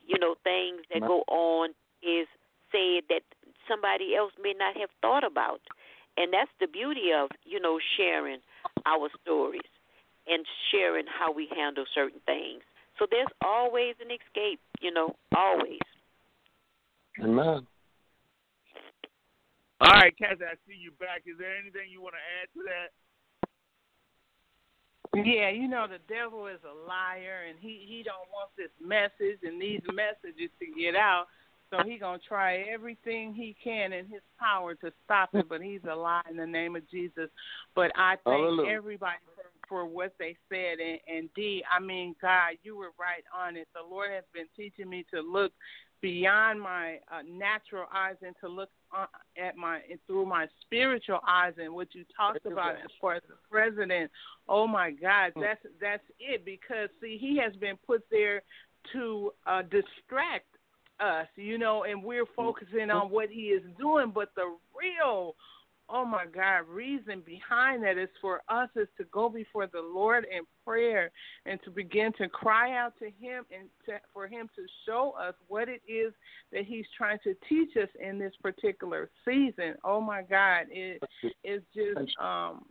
[0.07, 1.71] You know, things that go on
[2.03, 2.27] is
[2.71, 3.23] said that
[3.69, 5.61] somebody else may not have thought about.
[6.17, 8.41] And that's the beauty of, you know, sharing
[8.87, 9.69] our stories
[10.27, 12.62] and sharing how we handle certain things.
[12.99, 15.85] So there's always an escape, you know, always.
[17.23, 17.67] Amen.
[19.81, 21.23] All right, Kathy, I see you back.
[21.27, 22.89] Is there anything you want to add to that?
[25.14, 29.41] Yeah, you know the devil is a liar, and he he don't want this message
[29.45, 31.27] and these messages to get out.
[31.71, 35.81] So he gonna try everything he can in his power to stop it, but he's
[35.91, 37.29] a lie in the name of Jesus.
[37.75, 38.73] But I thank Hallelujah.
[38.73, 40.79] everybody for for what they said.
[40.79, 43.67] And, and D, I mean, God, you were right on it.
[43.75, 45.53] The Lord has been teaching me to look
[46.03, 49.07] beyond my uh, natural eyes and to look uh,
[49.43, 53.35] at my through my spiritual eyes and what you talked about as far as the
[53.51, 54.11] president
[54.47, 55.41] oh my god hmm.
[55.41, 58.43] that's that's it because see he has been put there
[58.93, 60.47] to uh distract
[61.01, 65.34] us you know and we're focusing on what he is doing but the real
[65.88, 70.24] oh my God, reason behind that is for us is to go before the Lord
[70.24, 71.11] in prayer
[71.44, 75.34] and to begin to cry out to Him and to, for Him to show us
[75.49, 76.12] what it is
[76.53, 79.74] that He's trying to teach us in this particular season.
[79.84, 81.03] Oh my God, it
[81.44, 82.64] is just um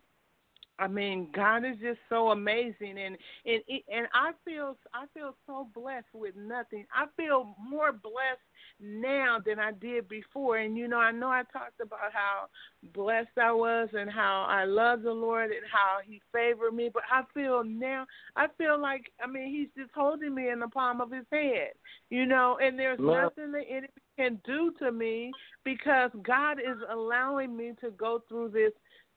[0.78, 3.62] I mean, God is just so amazing, and and
[3.94, 6.86] and I feel I feel so blessed with nothing.
[6.94, 8.42] I feel more blessed
[8.82, 10.58] now than I did before.
[10.58, 12.48] And you know, I know I talked about how
[12.94, 17.04] blessed I was and how I love the Lord and how He favored me, but
[17.10, 18.06] I feel now
[18.36, 21.72] I feel like I mean He's just holding me in the palm of His hand,
[22.10, 23.32] you know, and there's love.
[23.38, 25.32] nothing the enemy can do to me
[25.64, 28.72] because God is allowing me to go through this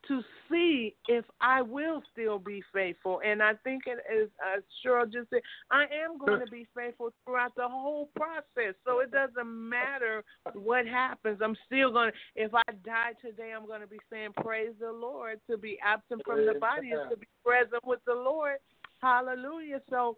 [0.09, 3.20] to see if I will still be faithful.
[3.24, 5.40] And I think it is uh, Cheryl just said,
[5.70, 8.74] I am going to be faithful throughout the whole process.
[8.86, 11.40] So it doesn't matter what happens.
[11.42, 14.90] I'm still going to, if I die today, I'm going to be saying, Praise the
[14.90, 15.40] Lord.
[15.50, 18.56] To be absent from the body is to be present with the Lord.
[19.00, 19.80] Hallelujah.
[19.90, 20.16] So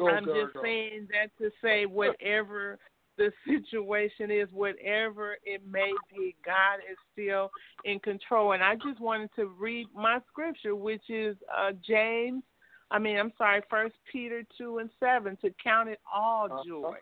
[0.00, 2.78] I'm just saying that to say whatever
[3.16, 7.50] the situation is, whatever it may be, God is still
[7.84, 8.52] in control.
[8.52, 12.42] And I just wanted to read my scripture, which is uh, James.
[12.90, 15.36] I mean, I'm sorry, First Peter two and seven.
[15.42, 16.62] To count it all uh-huh.
[16.66, 16.96] joy.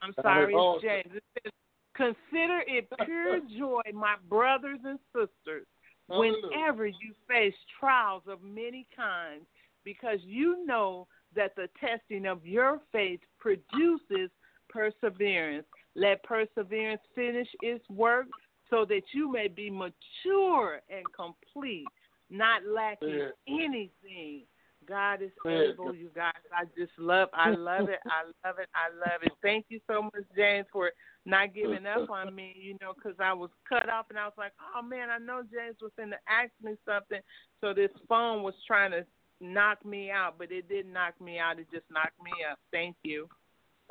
[0.00, 1.16] I'm sorry, it's James.
[1.16, 1.52] It says,
[1.94, 5.66] "Consider it pure joy, my brothers and sisters,
[6.08, 9.44] whenever you face trials of many kinds,
[9.84, 14.30] because you know that the testing of your faith produces
[14.68, 15.66] perseverance.
[15.94, 18.26] Let perseverance finish its work
[18.70, 21.86] so that you may be mature and complete,
[22.30, 23.64] not lacking yeah.
[23.64, 24.42] anything.
[24.86, 26.32] God is able, you guys.
[26.52, 27.98] I just love I love it.
[28.06, 28.68] I love it.
[28.74, 29.32] I love it.
[29.42, 30.92] Thank you so much, James, for
[31.26, 34.34] not giving up on me, you know, because I was cut off and I was
[34.38, 37.20] like, oh, man, I know James was going to ask me something.
[37.60, 39.04] So this phone was trying to
[39.40, 41.58] knock me out, but it didn't knock me out.
[41.58, 42.58] It just knocked me up.
[42.72, 43.28] Thank you.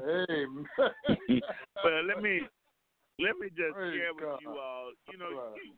[0.02, 0.66] Amen.
[1.84, 2.42] well, let me
[3.20, 4.40] let me just Praise share with God.
[4.42, 4.92] you all.
[5.12, 5.56] You know, right.
[5.56, 5.74] you,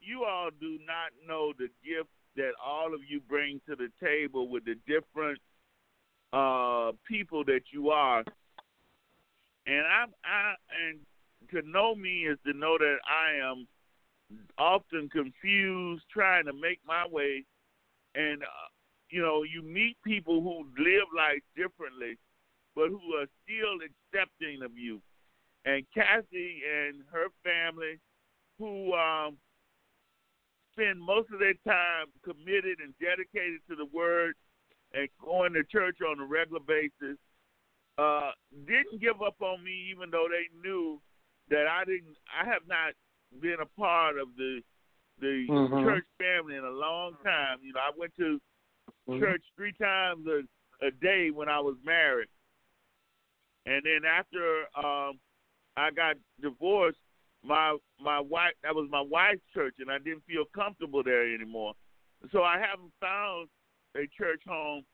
[0.00, 4.48] you all do not know the gift that all of you bring to the table
[4.48, 5.38] with the different
[6.32, 8.24] uh, people that you are.
[9.66, 10.54] And I'm I,
[10.88, 10.98] and
[11.50, 13.66] to know me is to know that I am
[14.58, 17.44] often confused, trying to make my way.
[18.14, 18.68] And uh,
[19.10, 22.18] you know, you meet people who live life differently,
[22.74, 25.00] but who are still accepting of you.
[25.64, 27.98] And Kathy and her family,
[28.58, 29.36] who um,
[30.72, 34.34] spend most of their time committed and dedicated to the Word
[34.92, 37.18] and going to church on a regular basis,
[37.96, 38.30] uh,
[38.66, 41.00] didn't give up on me, even though they knew
[41.50, 42.16] that I didn't.
[42.28, 42.92] I have not
[43.40, 44.60] been a part of the
[45.20, 45.84] the mm-hmm.
[45.84, 47.58] church family in a long time.
[47.62, 48.40] You know, I went to
[49.08, 49.20] mm-hmm.
[49.20, 52.28] church three times a, a day when I was married,
[53.66, 55.18] and then after um,
[55.76, 56.98] I got divorced,
[57.42, 61.74] my my wife that was my wife's church, and I didn't feel comfortable there anymore.
[62.32, 63.48] So I haven't found
[63.96, 64.84] a church home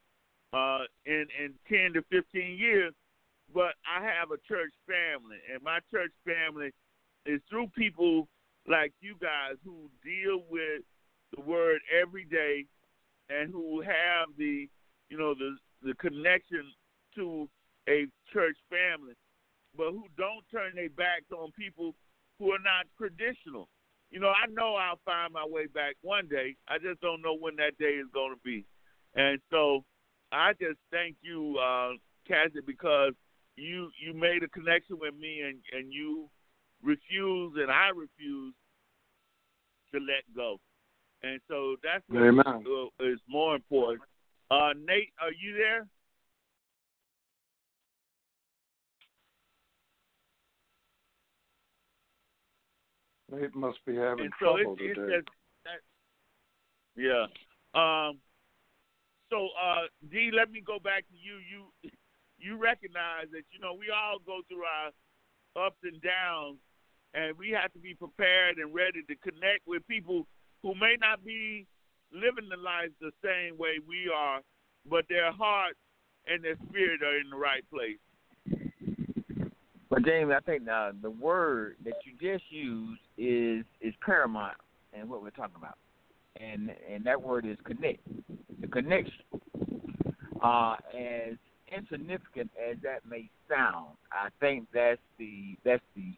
[0.52, 2.92] uh, in in ten to fifteen years,
[3.54, 6.72] but I have a church family, and my church family
[7.26, 8.28] is through people
[8.68, 10.82] like you guys who deal with
[11.34, 12.66] the word every day,
[13.28, 14.68] and who have the
[15.08, 16.64] you know the the connection
[17.14, 17.48] to
[17.90, 19.14] a church family,
[19.76, 21.94] but who don't turn their backs on people
[22.38, 23.68] who are not traditional.
[24.10, 26.56] You know, I know I'll find my way back one day.
[26.68, 28.64] I just don't know when that day is going to be.
[29.14, 29.84] And so
[30.32, 31.92] I just thank you, uh,
[32.26, 33.12] Cassie, because
[33.56, 36.28] you you made a connection with me and, and you
[36.82, 38.54] refuse and I refuse
[39.92, 40.56] to let go.
[41.22, 42.22] And so that's what
[43.00, 44.02] is more important.
[44.50, 45.86] Uh, Nate, are you there?
[53.30, 55.22] They must be having and so trouble it, today.
[55.64, 55.80] that,
[56.96, 57.26] yeah.
[57.74, 58.18] Um.
[59.30, 61.38] So, uh, D, let me go back to you.
[61.38, 61.90] You,
[62.36, 66.58] you recognize that you know we all go through our ups and downs,
[67.14, 70.26] and we have to be prepared and ready to connect with people
[70.62, 71.66] who may not be
[72.12, 74.40] living the life the same way we are,
[74.88, 75.76] but their heart
[76.26, 78.02] and their spirit are in the right place.
[80.00, 84.56] But James, I think uh, the word that you just used is is paramount
[84.98, 85.76] in what we're talking about,
[86.36, 88.00] and and that word is connect,
[88.60, 89.24] the connection.
[90.42, 91.34] Uh, as
[91.76, 96.14] insignificant as that may sound, I think that's the that's the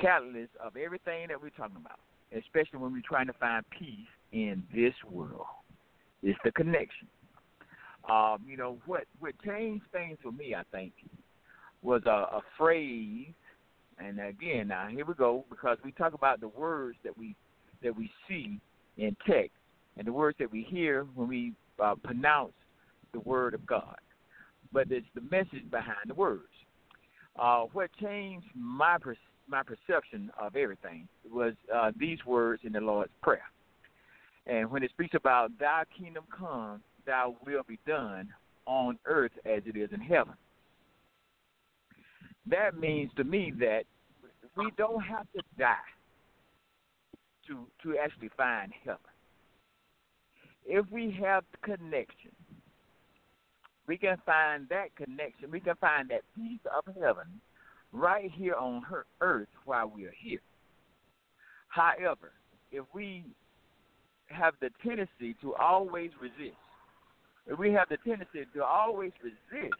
[0.00, 2.00] catalyst of everything that we're talking about,
[2.36, 5.46] especially when we're trying to find peace in this world.
[6.22, 7.06] It's the connection.
[8.10, 10.92] Um, you know what what changed things for me, I think,
[11.82, 13.32] was a, a phrase,
[13.98, 17.34] and again, now here we go because we talk about the words that we
[17.82, 18.60] that we see
[18.96, 19.52] in text
[19.96, 21.52] and the words that we hear when we
[21.82, 22.52] uh, pronounce
[23.12, 23.96] the word of God,
[24.72, 26.42] but it's the message behind the words.
[27.38, 29.16] Uh, what changed my per-
[29.48, 33.48] my perception of everything was uh, these words in the Lord's prayer,
[34.46, 38.28] and when it speaks about "Thy kingdom come, Thy will be done
[38.66, 40.34] on earth as it is in heaven."
[42.48, 43.82] That means to me that
[44.56, 45.76] we don't have to die
[47.46, 49.00] to to actually find heaven.
[50.64, 52.32] If we have connection,
[53.86, 55.50] we can find that connection.
[55.50, 57.40] We can find that piece of heaven
[57.92, 60.40] right here on her earth while we are here.
[61.68, 62.32] However,
[62.72, 63.24] if we
[64.26, 66.56] have the tendency to always resist,
[67.46, 69.74] if we have the tendency to always resist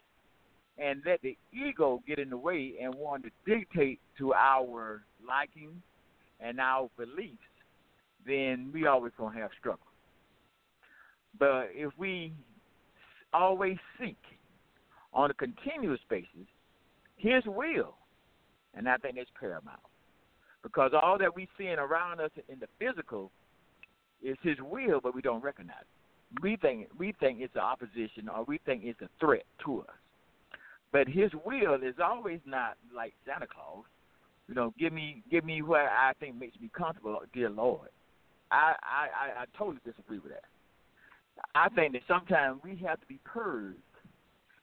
[0.77, 5.81] and let the ego get in the way and want to dictate to our likings
[6.39, 7.37] and our beliefs,
[8.25, 9.87] then we always gonna have struggle.
[11.39, 12.33] But if we
[13.33, 14.17] always seek
[15.13, 16.47] on a continuous basis
[17.17, 17.95] His will,
[18.73, 19.79] and I think that's paramount,
[20.61, 23.31] because all that we seeing around us in the physical
[24.21, 26.41] is His will, but we don't recognize it.
[26.41, 29.95] We think we think it's opposition, or we think it's a threat to us.
[30.91, 33.85] But his will is always not like Santa Claus.
[34.47, 37.89] You know, give me give me what I think makes me comfortable, dear Lord.
[38.51, 39.07] I I
[39.39, 40.45] I, I totally disagree with that.
[41.53, 43.77] I think that sometimes we have to be purged,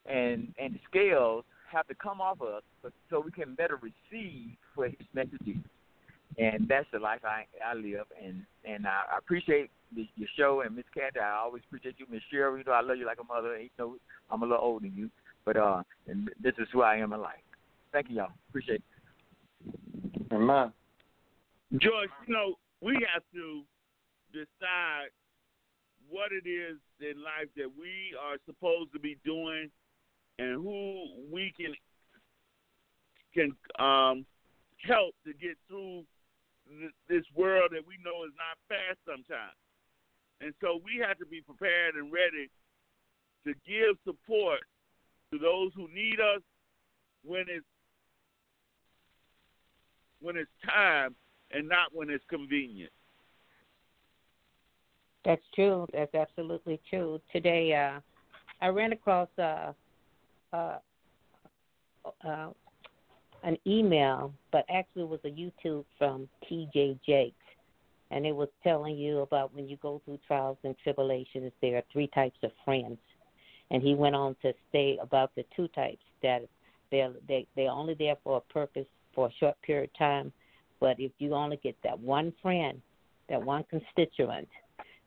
[0.06, 2.62] and and the scales have to come off us,
[3.10, 5.56] so we can better receive what His message is.
[6.38, 10.62] And that's the life I I live, and and I, I appreciate the, your show
[10.62, 11.20] and Miss Candy.
[11.20, 12.58] I always appreciate you, Miss Cheryl.
[12.58, 13.60] You know, I love you like a mother.
[13.60, 13.96] You know,
[14.30, 15.10] I'm a little older than you.
[15.44, 17.36] But uh, and this is who I am in life.
[17.92, 18.32] Thank you, y'all.
[18.48, 20.32] Appreciate it.
[20.32, 20.72] Amen.
[21.72, 23.62] George, you know, we have to
[24.32, 25.10] decide
[26.08, 29.70] what it is in life that we are supposed to be doing
[30.38, 31.74] and who we can
[33.32, 34.24] can um,
[34.78, 36.04] help to get through
[37.08, 39.58] this world that we know is not fast sometimes.
[40.40, 42.48] And so we have to be prepared and ready
[43.44, 44.60] to give support
[45.34, 46.40] to those who need us
[47.24, 47.64] when it's
[50.20, 51.14] when it's time
[51.50, 52.92] and not when it's convenient.
[55.24, 55.86] That's true.
[55.92, 57.20] That's absolutely true.
[57.32, 58.00] Today, uh,
[58.60, 59.72] I ran across uh,
[60.52, 60.78] uh,
[62.26, 62.50] uh,
[63.42, 66.98] an email, but actually it was a YouTube from T.D.
[67.06, 67.36] Jakes,
[68.10, 71.82] and it was telling you about when you go through trials and tribulations, there are
[71.92, 72.98] three types of friends
[73.70, 76.42] and he went on to say about the two types that
[76.90, 80.32] they're they they're only there for a purpose for a short period of time,
[80.80, 82.80] but if you only get that one friend,
[83.28, 84.48] that one constituent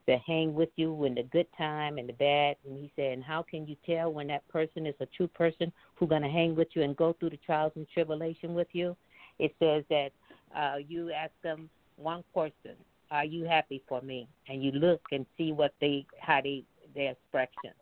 [0.07, 3.23] that hang with you in the good time and the bad, and he said, and
[3.23, 6.55] how can you tell when that person is a true person who's going to hang
[6.55, 8.95] with you and go through the trials and tribulation with you?
[9.37, 10.11] It says that
[10.55, 12.75] uh, you ask them one question,
[13.11, 16.63] "Are you happy for me?" and you look and see what they how they
[16.95, 17.73] their expression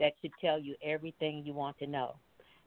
[0.00, 2.16] that should tell you everything you want to know.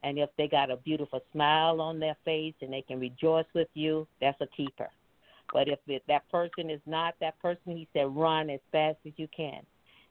[0.04, 3.68] And if they got a beautiful smile on their face and they can rejoice with
[3.74, 4.90] you, that's a keeper.
[5.54, 9.14] But if it, that person is not that person, he said, run as fast as
[9.18, 9.62] you can.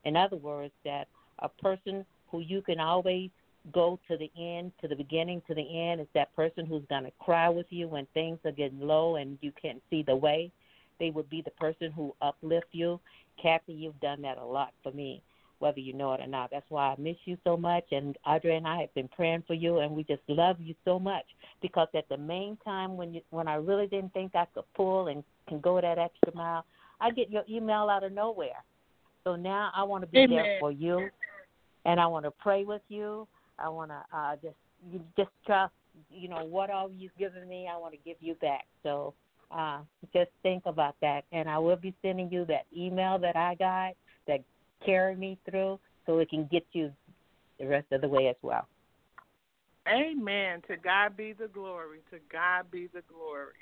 [0.05, 1.09] In other words, that
[1.41, 3.31] a person who you can always
[3.73, 7.05] go to the end, to the beginning, to the end, is that person who's going
[7.05, 10.53] to cry with you when things are getting low and you can't see the way.
[10.99, 13.01] They would be the person who uplift you.
[13.43, 15.23] Kathy, you've done that a lot for me
[15.61, 16.51] whether you know it or not.
[16.51, 17.85] That's why I miss you so much.
[17.93, 20.99] And Audrey and I have been praying for you, and we just love you so
[20.99, 21.25] much
[21.63, 25.09] because at the main time when you when I really didn't think I could pull
[25.09, 26.65] and can go that extra mile,
[27.01, 28.65] I get your email out of nowhere.
[29.25, 30.31] So now I want to be Amen.
[30.31, 31.11] there for you,
[31.85, 33.29] and I want to pray with you.
[33.59, 34.57] I want to uh, just
[34.91, 35.73] you just trust.
[36.11, 38.65] You know what all you've given me, I want to give you back.
[38.83, 39.13] So
[39.51, 39.81] uh,
[40.15, 43.95] just think about that, and I will be sending you that email that I got
[44.27, 44.41] that
[44.85, 46.91] carry me through so it can get you
[47.59, 48.67] the rest of the way as well.
[49.89, 50.63] Amen.
[50.69, 51.99] To God be the glory.
[52.11, 53.55] To God be the glory.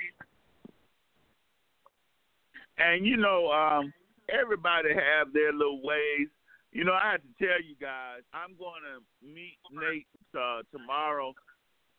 [2.79, 3.93] And you know, um,
[4.29, 6.29] everybody have their little ways.
[6.73, 10.07] You know, I have to tell you guys, I'm going to meet Nate
[10.39, 11.35] uh, tomorrow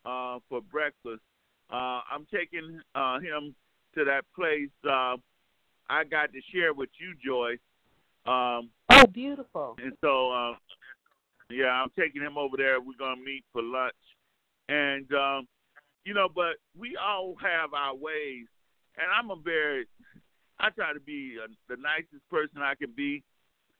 [0.06, 1.22] uh, for breakfast.
[1.72, 3.56] Uh, I'm taking uh, him
[3.96, 5.18] to that place uh,
[5.90, 7.58] I got to share with you, Joy.
[8.30, 9.76] Um, oh, beautiful!
[9.82, 10.54] And so, uh,
[11.50, 12.80] yeah, I'm taking him over there.
[12.80, 13.96] We're gonna meet for lunch,
[14.68, 15.48] and um,
[16.06, 18.46] you know, but we all have our ways,
[18.98, 19.88] and I'm a very,
[20.60, 23.24] I try to be a, the nicest person I can be,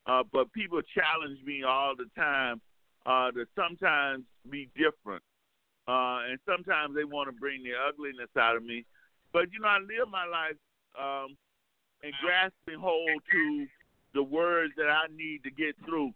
[0.06, 2.60] uh, but people challenge me all the time
[3.06, 5.22] uh, to sometimes be different,
[5.86, 8.84] uh, and sometimes they want to bring the ugliness out of me.
[9.32, 10.58] But you know, I live my life
[10.98, 11.36] um,
[12.02, 13.66] and grasping hold to
[14.14, 16.12] the words that I need to get through.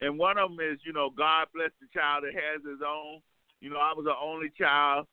[0.00, 3.20] And one of them is, you know, God bless the child that has his own.
[3.60, 5.06] You know, I was an only child.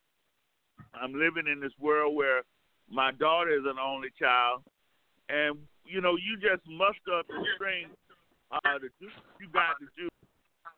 [0.93, 2.43] I'm living in this world where
[2.89, 4.61] my daughter is an only child,
[5.29, 7.95] and you know, you just muster up the strength
[8.51, 10.09] uh, to do what you got to do,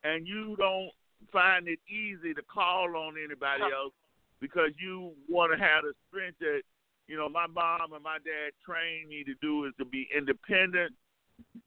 [0.04, 0.91] and you don't
[1.32, 3.93] find it easy to call on anybody else
[4.39, 6.62] because you want to have the strength that
[7.08, 10.93] you know my mom and my dad trained me to do is to be independent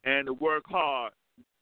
[0.05, 1.13] and to work hard.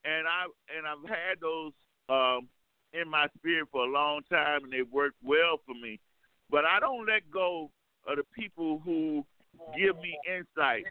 [0.05, 0.47] And I
[0.77, 1.73] and I've had those
[2.09, 2.49] um,
[2.93, 6.01] in my spirit for a long time, and they've worked well for me.
[6.51, 7.71] But I don't let go
[8.07, 9.25] of the people who
[9.77, 10.85] give me insight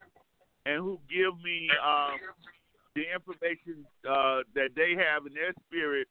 [0.65, 2.19] and who give me um,
[2.95, 6.07] the information uh, that they have in their spirit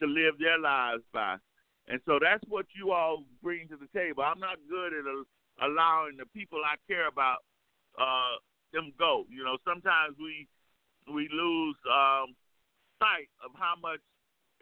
[0.00, 1.36] to live their lives by.
[1.88, 4.22] And so that's what you all bring to the table.
[4.22, 5.04] I'm not good at
[5.64, 7.38] allowing the people I care about
[7.98, 8.36] uh,
[8.72, 9.24] them go.
[9.30, 10.46] You know, sometimes we
[11.06, 12.34] we lose um,
[12.98, 14.02] sight of how much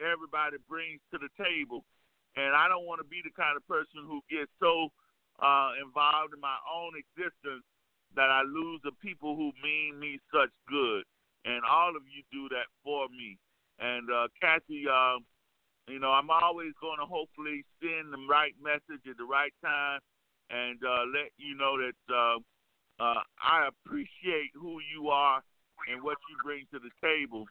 [0.01, 1.85] everybody brings to the table,
[2.37, 4.91] and I don't want to be the kind of person who gets so
[5.41, 7.65] uh, involved in my own existence
[8.15, 11.03] that I lose the people who mean me such good.
[11.45, 13.37] And all of you do that for me.
[13.79, 15.19] And uh, Kathy, uh,
[15.89, 20.01] you know, I'm always going to hopefully send the right message at the right time
[20.49, 21.99] and uh, let you know that
[23.01, 25.43] uh, I appreciate who you are
[25.91, 27.47] and what you bring to the table.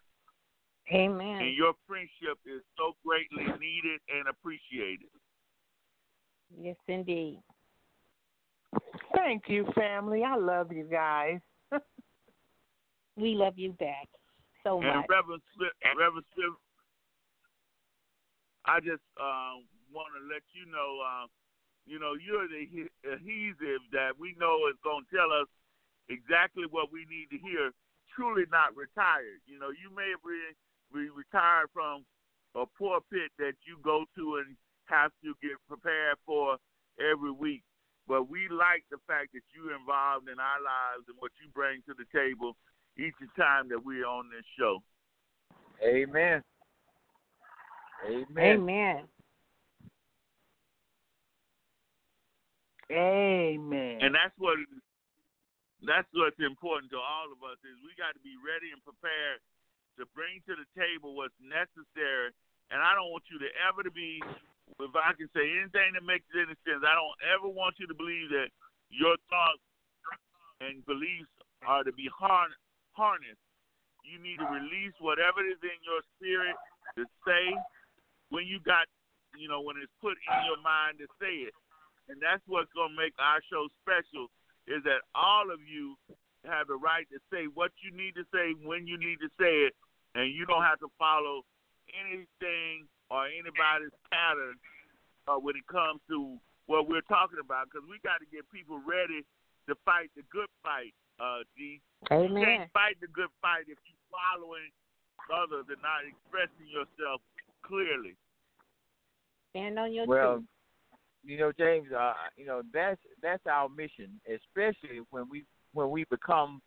[0.91, 1.41] Amen.
[1.41, 5.09] And your friendship is so greatly needed and appreciated.
[6.59, 7.39] Yes, indeed.
[9.15, 10.23] Thank you, family.
[10.23, 11.39] I love you guys.
[13.15, 14.07] we love you back
[14.63, 15.05] so and much.
[15.09, 16.55] Reverend Smith, Reverend Smith,
[18.65, 19.59] I just uh,
[19.91, 20.99] want to let you know.
[21.03, 21.27] Uh,
[21.85, 25.47] you know, you're the adhesive that we know is going to tell us
[26.07, 27.71] exactly what we need to hear.
[28.15, 29.43] Truly not retired.
[29.45, 30.37] You know, you may be,
[30.93, 32.05] be retired from
[32.55, 34.55] a pulpit that you go to and
[34.85, 36.57] have to get prepared for
[36.99, 37.63] every week.
[38.07, 41.81] But we like the fact that you're involved in our lives and what you bring
[41.87, 42.55] to the table
[42.97, 44.83] each time that we're on this show.
[45.83, 46.43] Amen.
[48.05, 48.27] Amen.
[48.37, 49.03] Amen.
[52.93, 53.97] Amen.
[54.01, 54.61] And that's what
[55.83, 59.43] that's what's important to all of us is we got to be ready and prepared
[59.99, 62.31] to bring to the table what's necessary.
[62.71, 64.23] And I don't want you to ever to be,
[64.79, 67.97] if I can say anything that makes any sense, I don't ever want you to
[67.97, 68.47] believe that
[68.87, 69.65] your thoughts
[70.63, 71.29] and beliefs
[71.67, 73.43] are to be harnessed.
[74.07, 76.55] You need to release whatever is in your spirit
[76.95, 77.45] to say
[78.31, 78.87] when you got,
[79.35, 81.55] you know, when it's put in your mind to say it
[82.09, 84.27] and that's what's gonna make our show special
[84.67, 85.95] is that all of you
[86.47, 89.67] have the right to say what you need to say when you need to say
[89.67, 89.73] it,
[90.15, 91.43] and you don't have to follow
[91.91, 94.55] anything or anybody's pattern
[95.27, 96.35] uh, when it comes to
[96.67, 97.67] what we're talking about.
[97.67, 99.23] Because we got to get people ready
[99.67, 100.95] to fight the good fight.
[101.19, 101.79] Uh, G.
[102.11, 102.35] Amen.
[102.35, 104.67] You can't fight the good fight if you're following
[105.31, 107.21] others and not expressing yourself
[107.63, 108.17] clearly.
[109.55, 110.52] Stand on your well, truth
[111.25, 116.05] you know, James, uh, you know that's that's our mission, especially when we when we
[116.09, 116.61] become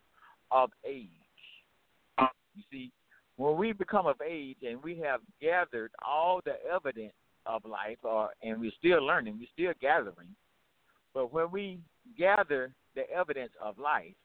[0.51, 1.09] of age.
[2.19, 2.91] You see,
[3.35, 7.13] when we become of age and we have gathered all the evidence
[7.45, 10.35] of life, or and we're still learning, we're still gathering.
[11.13, 11.79] But when we
[12.17, 14.15] gather the evidence of life,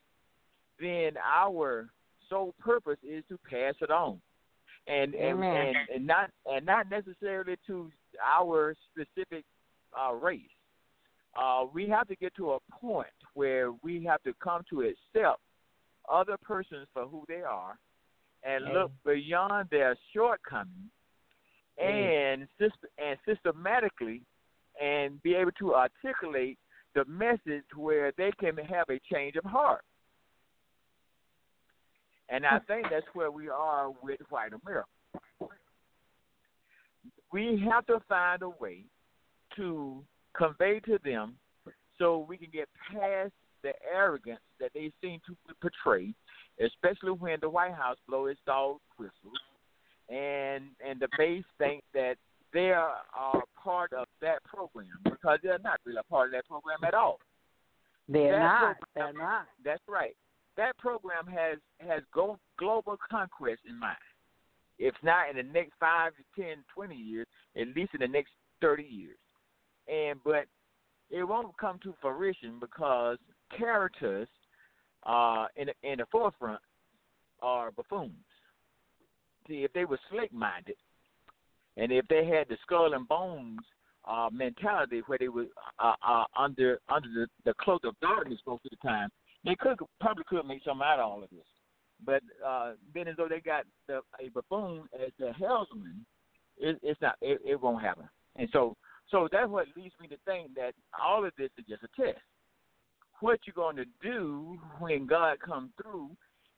[0.80, 1.88] then our
[2.30, 4.18] sole purpose is to pass it on,
[4.86, 7.90] and and, and, and not and not necessarily to
[8.24, 9.44] our specific
[9.98, 10.40] uh, race.
[11.36, 15.40] Uh, we have to get to a point where we have to come to accept
[16.10, 17.78] other persons for who they are
[18.44, 20.90] and look beyond their shortcomings
[21.78, 24.22] and syst- and systematically
[24.80, 26.58] and be able to articulate
[26.94, 29.82] the message where they can have a change of heart.
[32.28, 34.88] And I think that's where we are with white America.
[37.32, 38.84] We have to find a way
[39.56, 40.02] to
[40.36, 41.34] convey to them
[41.98, 46.12] so we can get past the arrogance that they seem to portray,
[46.64, 49.38] especially when the White House blows its dog whistles
[50.08, 52.16] and and the base think that
[52.52, 52.96] they are
[53.62, 57.18] part of that program because they're not really a part of that program at all.
[58.08, 58.60] They're That not.
[58.80, 59.46] program- They're not.
[59.64, 60.16] That's right.
[60.56, 63.96] That program has has go, global conquest in mind.
[64.78, 67.26] If not in the next five to ten, twenty years,
[67.56, 69.16] at least in the next thirty years.
[69.88, 70.46] And but
[71.10, 73.18] it won't come to fruition because
[73.56, 74.28] characters
[75.04, 76.60] uh, in the, in the forefront
[77.40, 78.12] are buffoons.
[79.48, 80.76] See, if they were slick minded,
[81.76, 83.60] and if they had the skull and bones
[84.08, 85.46] uh, mentality where they were
[85.78, 89.08] uh, uh, under under the, the cloak of darkness most of the time,
[89.44, 91.40] they could probably could make something out of all of this.
[92.04, 96.04] But uh, being as though they got the, a buffoon as the helmsman,
[96.58, 97.16] it, it's not.
[97.20, 98.08] It, it won't happen.
[98.36, 98.76] And so,
[99.12, 102.18] so that's what leads me to think that all of this is just a test.
[103.20, 106.10] What you're going to do when God comes through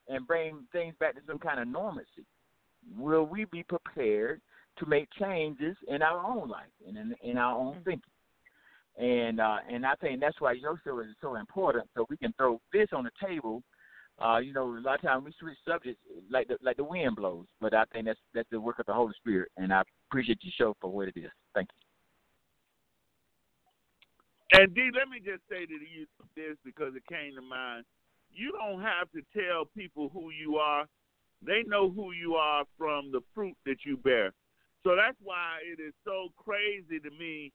[0.09, 2.25] and bring things back to some kind of normalcy?
[2.97, 4.41] Will we be prepared
[4.79, 8.03] to make changes in our own life and in, in our own thinking?
[8.97, 12.33] And uh, and I think that's why your show is so important, so we can
[12.39, 13.63] throw this on the table.
[14.25, 16.01] Uh, you know, a lot of times we switch subjects
[16.31, 18.95] like the like the wind blows, but I think that's that's the work of the
[18.95, 21.31] Holy Spirit, and I appreciate your show for what it is.
[21.55, 21.84] Thank you.
[24.55, 26.07] And D, let me just say to you
[26.37, 27.85] this because it came to mind.
[28.33, 30.87] You don't have to tell people who you are.
[31.43, 34.33] They know who you are from the fruit that you bear.
[34.85, 37.51] So that's why it is so crazy to me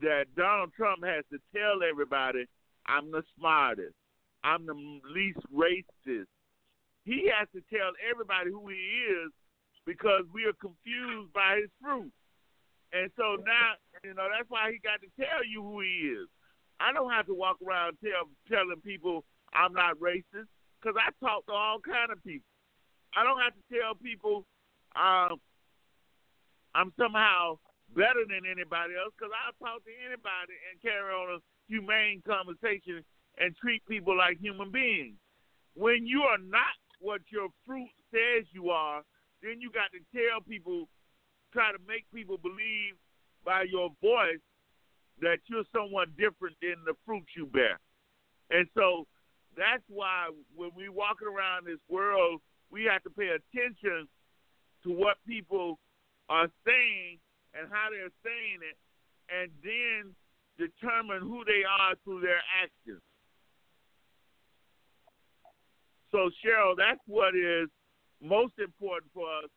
[0.00, 2.46] that Donald Trump has to tell everybody,
[2.86, 3.94] I'm the smartest.
[4.42, 6.32] I'm the least racist.
[7.04, 8.80] He has to tell everybody who he
[9.12, 9.30] is
[9.84, 12.12] because we are confused by his fruit.
[12.92, 16.28] And so now, you know, that's why he got to tell you who he is.
[16.80, 20.50] I don't have to walk around tell, telling people I'm not racist
[20.80, 22.48] because I talk to all kind of people.
[23.14, 24.46] I don't have to tell people
[24.96, 25.38] um,
[26.74, 27.58] I'm somehow
[27.94, 33.02] better than anybody else because I'll talk to anybody and carry on a humane conversation
[33.38, 35.18] and treat people like human beings.
[35.74, 39.02] When you are not what your fruit says you are,
[39.42, 40.86] then you got to tell people,
[41.52, 42.94] try to make people believe
[43.44, 44.42] by your voice
[45.20, 47.78] that you're someone different than the fruit you bear.
[48.50, 49.06] And so
[49.56, 52.40] that's why when we walking around this world,
[52.70, 54.08] we have to pay attention
[54.84, 55.78] to what people
[56.28, 57.18] are saying
[57.54, 58.78] and how they're saying it,
[59.28, 60.14] and then
[60.56, 63.02] determine who they are through their actions.
[66.12, 67.68] So, Cheryl, that's what is
[68.22, 69.50] most important for us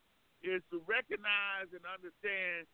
[0.44, 2.68] is to recognize and understand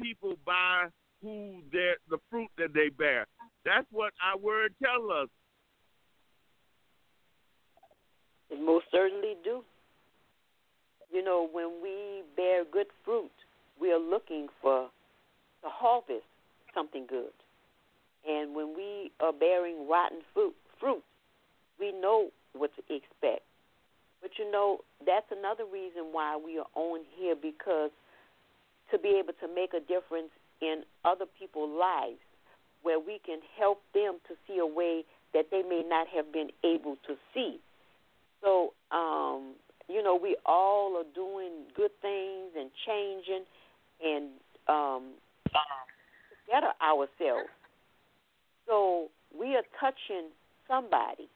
[0.00, 0.86] people by
[1.22, 3.26] who their the fruit that they bear.
[3.64, 5.28] That's what our word tells us.
[8.50, 9.62] It most certainly do.
[11.12, 13.30] You know, when we bear good fruit,
[13.80, 14.88] we are looking for
[15.62, 16.26] to harvest
[16.74, 17.32] something good.
[18.26, 21.02] And when we are bearing rotten fruit, fruit,
[21.80, 23.42] we know what to expect.
[24.20, 27.90] But you know, that's another reason why we are on here because
[28.90, 30.30] to be able to make a difference
[30.60, 32.18] in other people's lives
[32.82, 35.04] where we can help them to see a way
[35.34, 37.60] that they may not have been able to see.
[38.42, 39.54] So, um,
[39.88, 43.44] you know, we all are doing good things and changing
[44.02, 44.28] and
[44.68, 45.14] um,
[46.50, 47.50] better ourselves.
[48.66, 49.08] So
[49.38, 50.28] we are touching
[50.66, 51.28] somebody,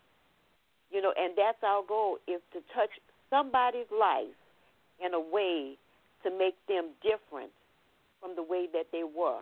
[0.92, 2.90] you know, and that's our goal is to touch
[3.30, 4.36] somebody's life
[5.04, 5.78] in a way
[6.22, 7.50] to make them different
[8.20, 9.40] from the way that they were.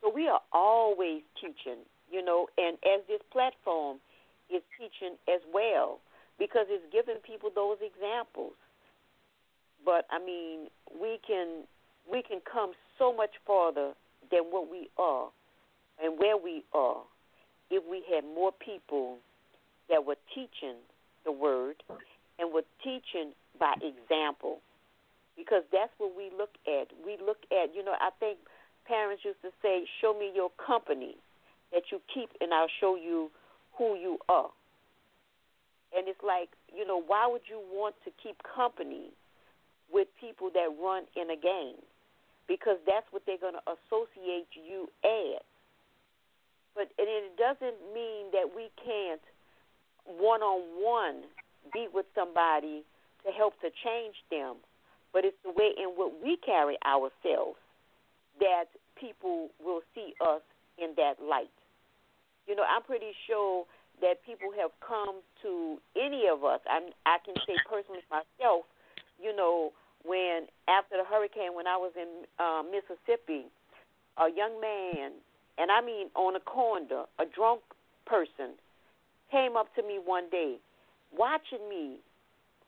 [0.00, 3.98] So we are always teaching, you know, and as this platform
[4.48, 5.98] is teaching as well
[6.38, 8.54] because it's giving people those examples.
[9.84, 11.64] But I mean, we can
[12.10, 13.92] we can come so much farther
[14.30, 15.28] than what we are
[16.02, 17.02] and where we are
[17.70, 19.18] if we had more people
[19.88, 20.78] that were teaching
[21.24, 21.82] the word
[22.38, 24.60] and were teaching by example.
[25.36, 26.92] Because that's what we look at.
[27.04, 28.38] We look at, you know, I think
[28.86, 31.16] parents used to say, Show me your company
[31.72, 33.30] that you keep, and I'll show you
[33.78, 34.50] who you are.
[35.96, 39.12] And it's like, you know, why would you want to keep company
[39.92, 41.80] with people that run in a game?
[42.48, 45.44] Because that's what they're going to associate you as.
[46.74, 49.20] But and it doesn't mean that we can't
[50.06, 51.22] one on one
[51.72, 52.82] be with somebody
[53.24, 54.56] to help to change them,
[55.12, 57.58] but it's the way in which we carry ourselves
[58.40, 58.66] that
[58.98, 60.42] people will see us
[60.78, 61.52] in that light.
[62.46, 63.64] You know, I'm pretty sure
[64.00, 66.60] that people have come to any of us.
[66.68, 68.66] I'm, I can say personally myself,
[69.22, 69.70] you know,
[70.04, 73.46] when after the hurricane, when I was in uh, Mississippi,
[74.18, 75.12] a young man,
[75.58, 77.62] and I mean on a corner, a drunk
[78.06, 78.58] person,
[79.32, 80.60] came up to me one day,
[81.16, 81.96] watching me,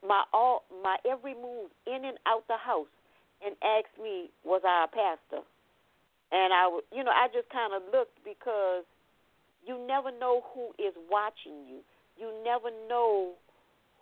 [0.03, 2.91] my all, my every move in and out the house,
[3.45, 5.45] and asked me, "Was I a pastor?"
[6.32, 8.85] And I, you know, I just kind of looked because
[9.65, 11.81] you never know who is watching you.
[12.19, 13.35] You never know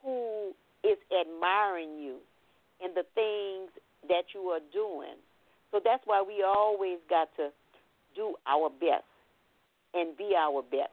[0.02, 2.18] who is admiring you
[2.82, 3.70] and the things
[4.08, 5.18] that you are doing.
[5.70, 7.50] So that's why we always got to
[8.14, 9.06] do our best
[9.94, 10.92] and be our best.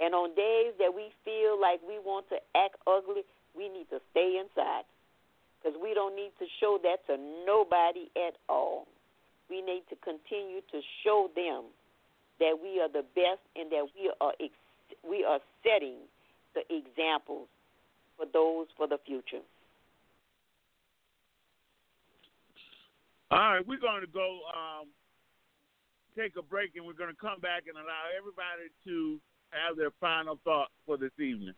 [0.00, 3.22] And on days that we feel like we want to act ugly,
[3.56, 4.86] we need to stay inside
[5.58, 8.86] because we don't need to show that to nobody at all.
[9.50, 11.64] We need to continue to show them
[12.38, 16.06] that we are the best and that we are ex- we are setting
[16.54, 17.48] the examples
[18.16, 19.42] for those for the future.
[23.30, 24.88] All right, we're going to go um,
[26.16, 29.20] take a break, and we're going to come back and allow everybody to
[29.50, 31.54] have their final thought for this evening.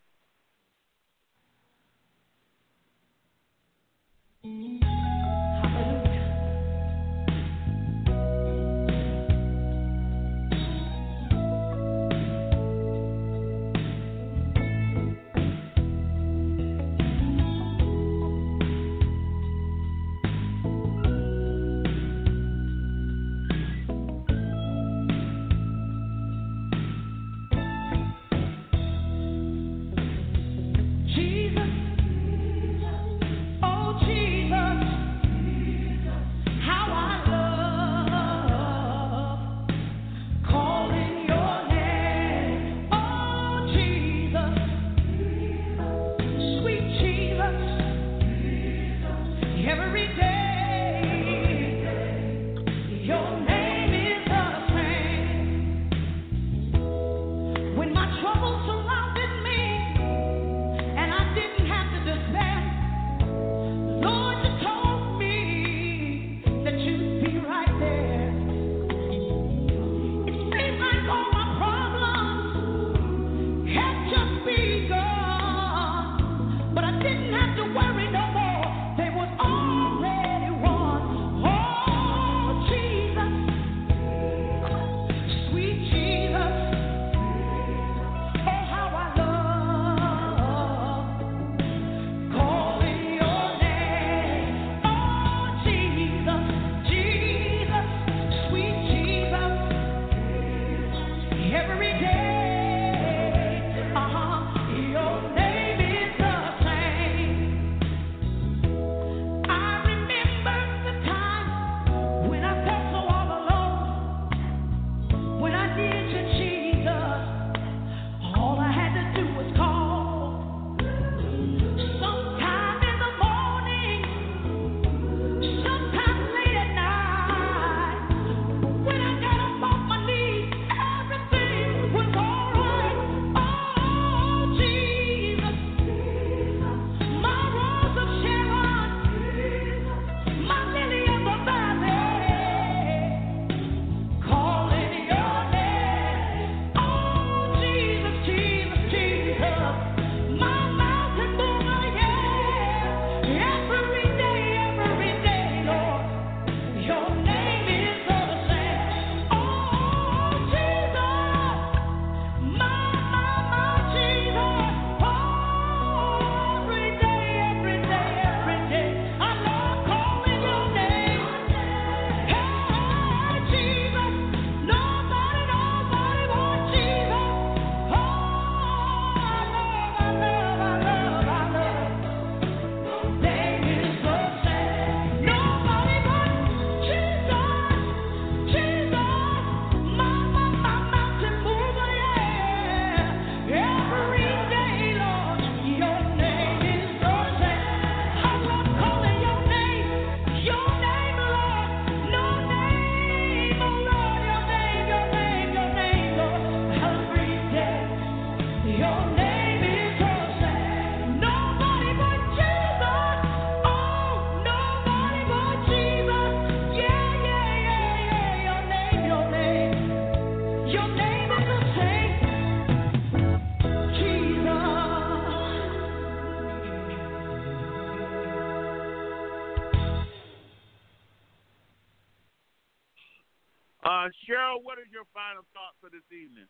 [236.00, 236.46] This evening?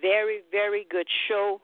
[0.00, 1.60] Very, very good show.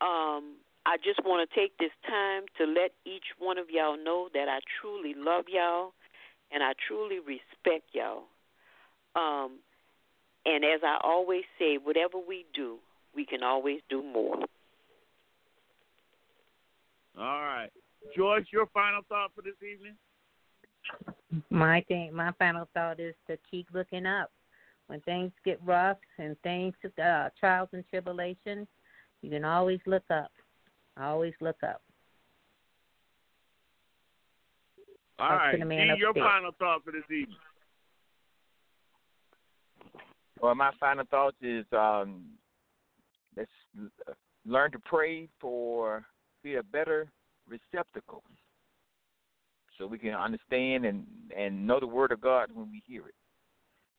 [0.00, 0.56] Um,
[0.86, 4.48] I just want to take this time to let each one of y'all know that
[4.48, 5.92] I truly love y'all
[6.52, 8.24] and I truly respect y'all.
[9.16, 9.58] Um,
[10.44, 12.78] and as I always say, whatever we do,
[13.14, 14.36] we can always do more.
[17.16, 17.70] All right.
[18.16, 19.94] Joyce, your final thought for this evening?
[21.50, 24.30] My thing, my final thought is to keep looking up.
[24.86, 28.66] When things get rough and things, uh, trials and tribulations,
[29.22, 30.30] you can always look up.
[31.00, 31.80] Always look up.
[35.18, 35.52] All Up right.
[35.52, 36.26] to the man Dee, your upstairs.
[36.26, 37.36] final thought for this evening?
[40.40, 42.24] Well, my final thoughts is um,
[43.36, 43.50] let's
[44.44, 46.04] learn to pray for
[46.42, 47.10] be a better
[47.48, 48.22] receptacle,
[49.78, 51.06] so we can understand and
[51.36, 53.14] and know the word of God when we hear it,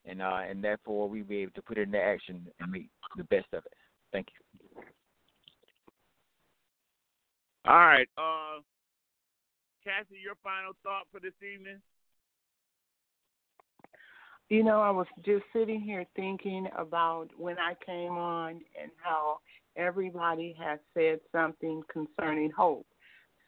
[0.06, 3.24] and uh, and therefore we be able to put it into action and make the
[3.26, 3.74] best of it.
[4.12, 4.82] Thank you.
[7.68, 8.08] All right.
[8.18, 8.62] Uh,
[9.84, 11.82] Cassie, your final thought for this evening?
[14.50, 19.40] You know, I was just sitting here thinking about when I came on and how
[19.76, 22.86] everybody has said something concerning hope.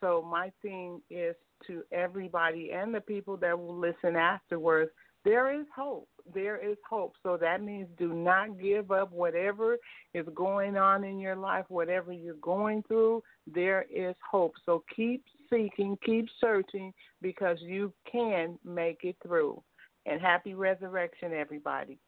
[0.00, 1.36] So my thing is
[1.66, 4.90] to everybody and the people that will listen afterwards,
[5.24, 6.08] there is hope.
[6.32, 7.14] There is hope.
[7.22, 9.76] So that means do not give up whatever
[10.14, 14.54] is going on in your life, whatever you're going through, there is hope.
[14.64, 19.62] So keep seeking, keep searching because you can make it through.
[20.06, 21.98] And happy resurrection, everybody.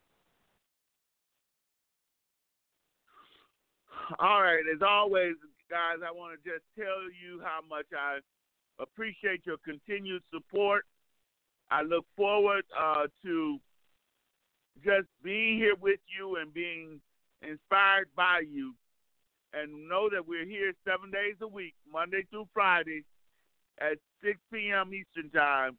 [4.19, 4.63] All right.
[4.75, 5.35] As always,
[5.69, 8.19] guys, I want to just tell you how much I
[8.81, 10.85] appreciate your continued support.
[11.71, 13.59] I look forward uh, to
[14.85, 17.01] just being here with you and being
[17.43, 18.75] inspired by you.
[19.53, 23.05] And know that we're here seven days a week, Monday through Friday,
[23.81, 24.93] at 6 p.m.
[24.95, 25.77] Eastern Time,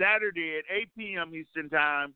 [0.00, 1.34] Saturday at 8 p.m.
[1.34, 2.14] Eastern Time,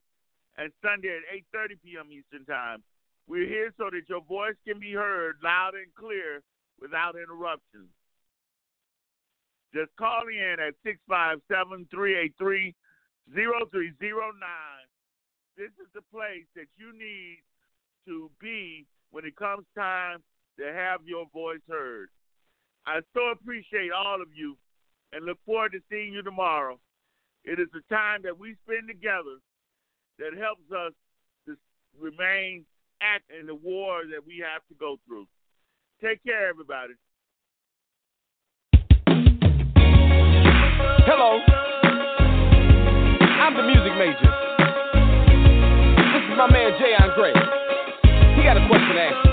[0.57, 1.25] and Sunday at
[1.55, 2.09] 8:30 p.m.
[2.13, 2.83] Eastern Time.
[3.27, 6.43] We're here so that your voice can be heard loud and clear
[6.81, 7.89] without interruptions.
[9.73, 12.75] Just call in at 657-383-0309.
[15.57, 17.43] This is the place that you need
[18.07, 20.23] to be when it comes time
[20.59, 22.09] to have your voice heard.
[22.87, 24.57] I so appreciate all of you
[25.13, 26.79] and look forward to seeing you tomorrow.
[27.45, 29.39] It is the time that we spend together
[30.19, 30.93] that helps us
[31.47, 31.57] to
[31.99, 32.65] remain
[33.01, 35.27] at in the war that we have to go through.
[36.03, 36.95] Take care, everybody.
[41.07, 41.41] Hello.
[43.41, 44.31] I'm the music major.
[46.15, 47.33] This is my man Jay Andre.
[48.37, 49.30] He got a question to ask you.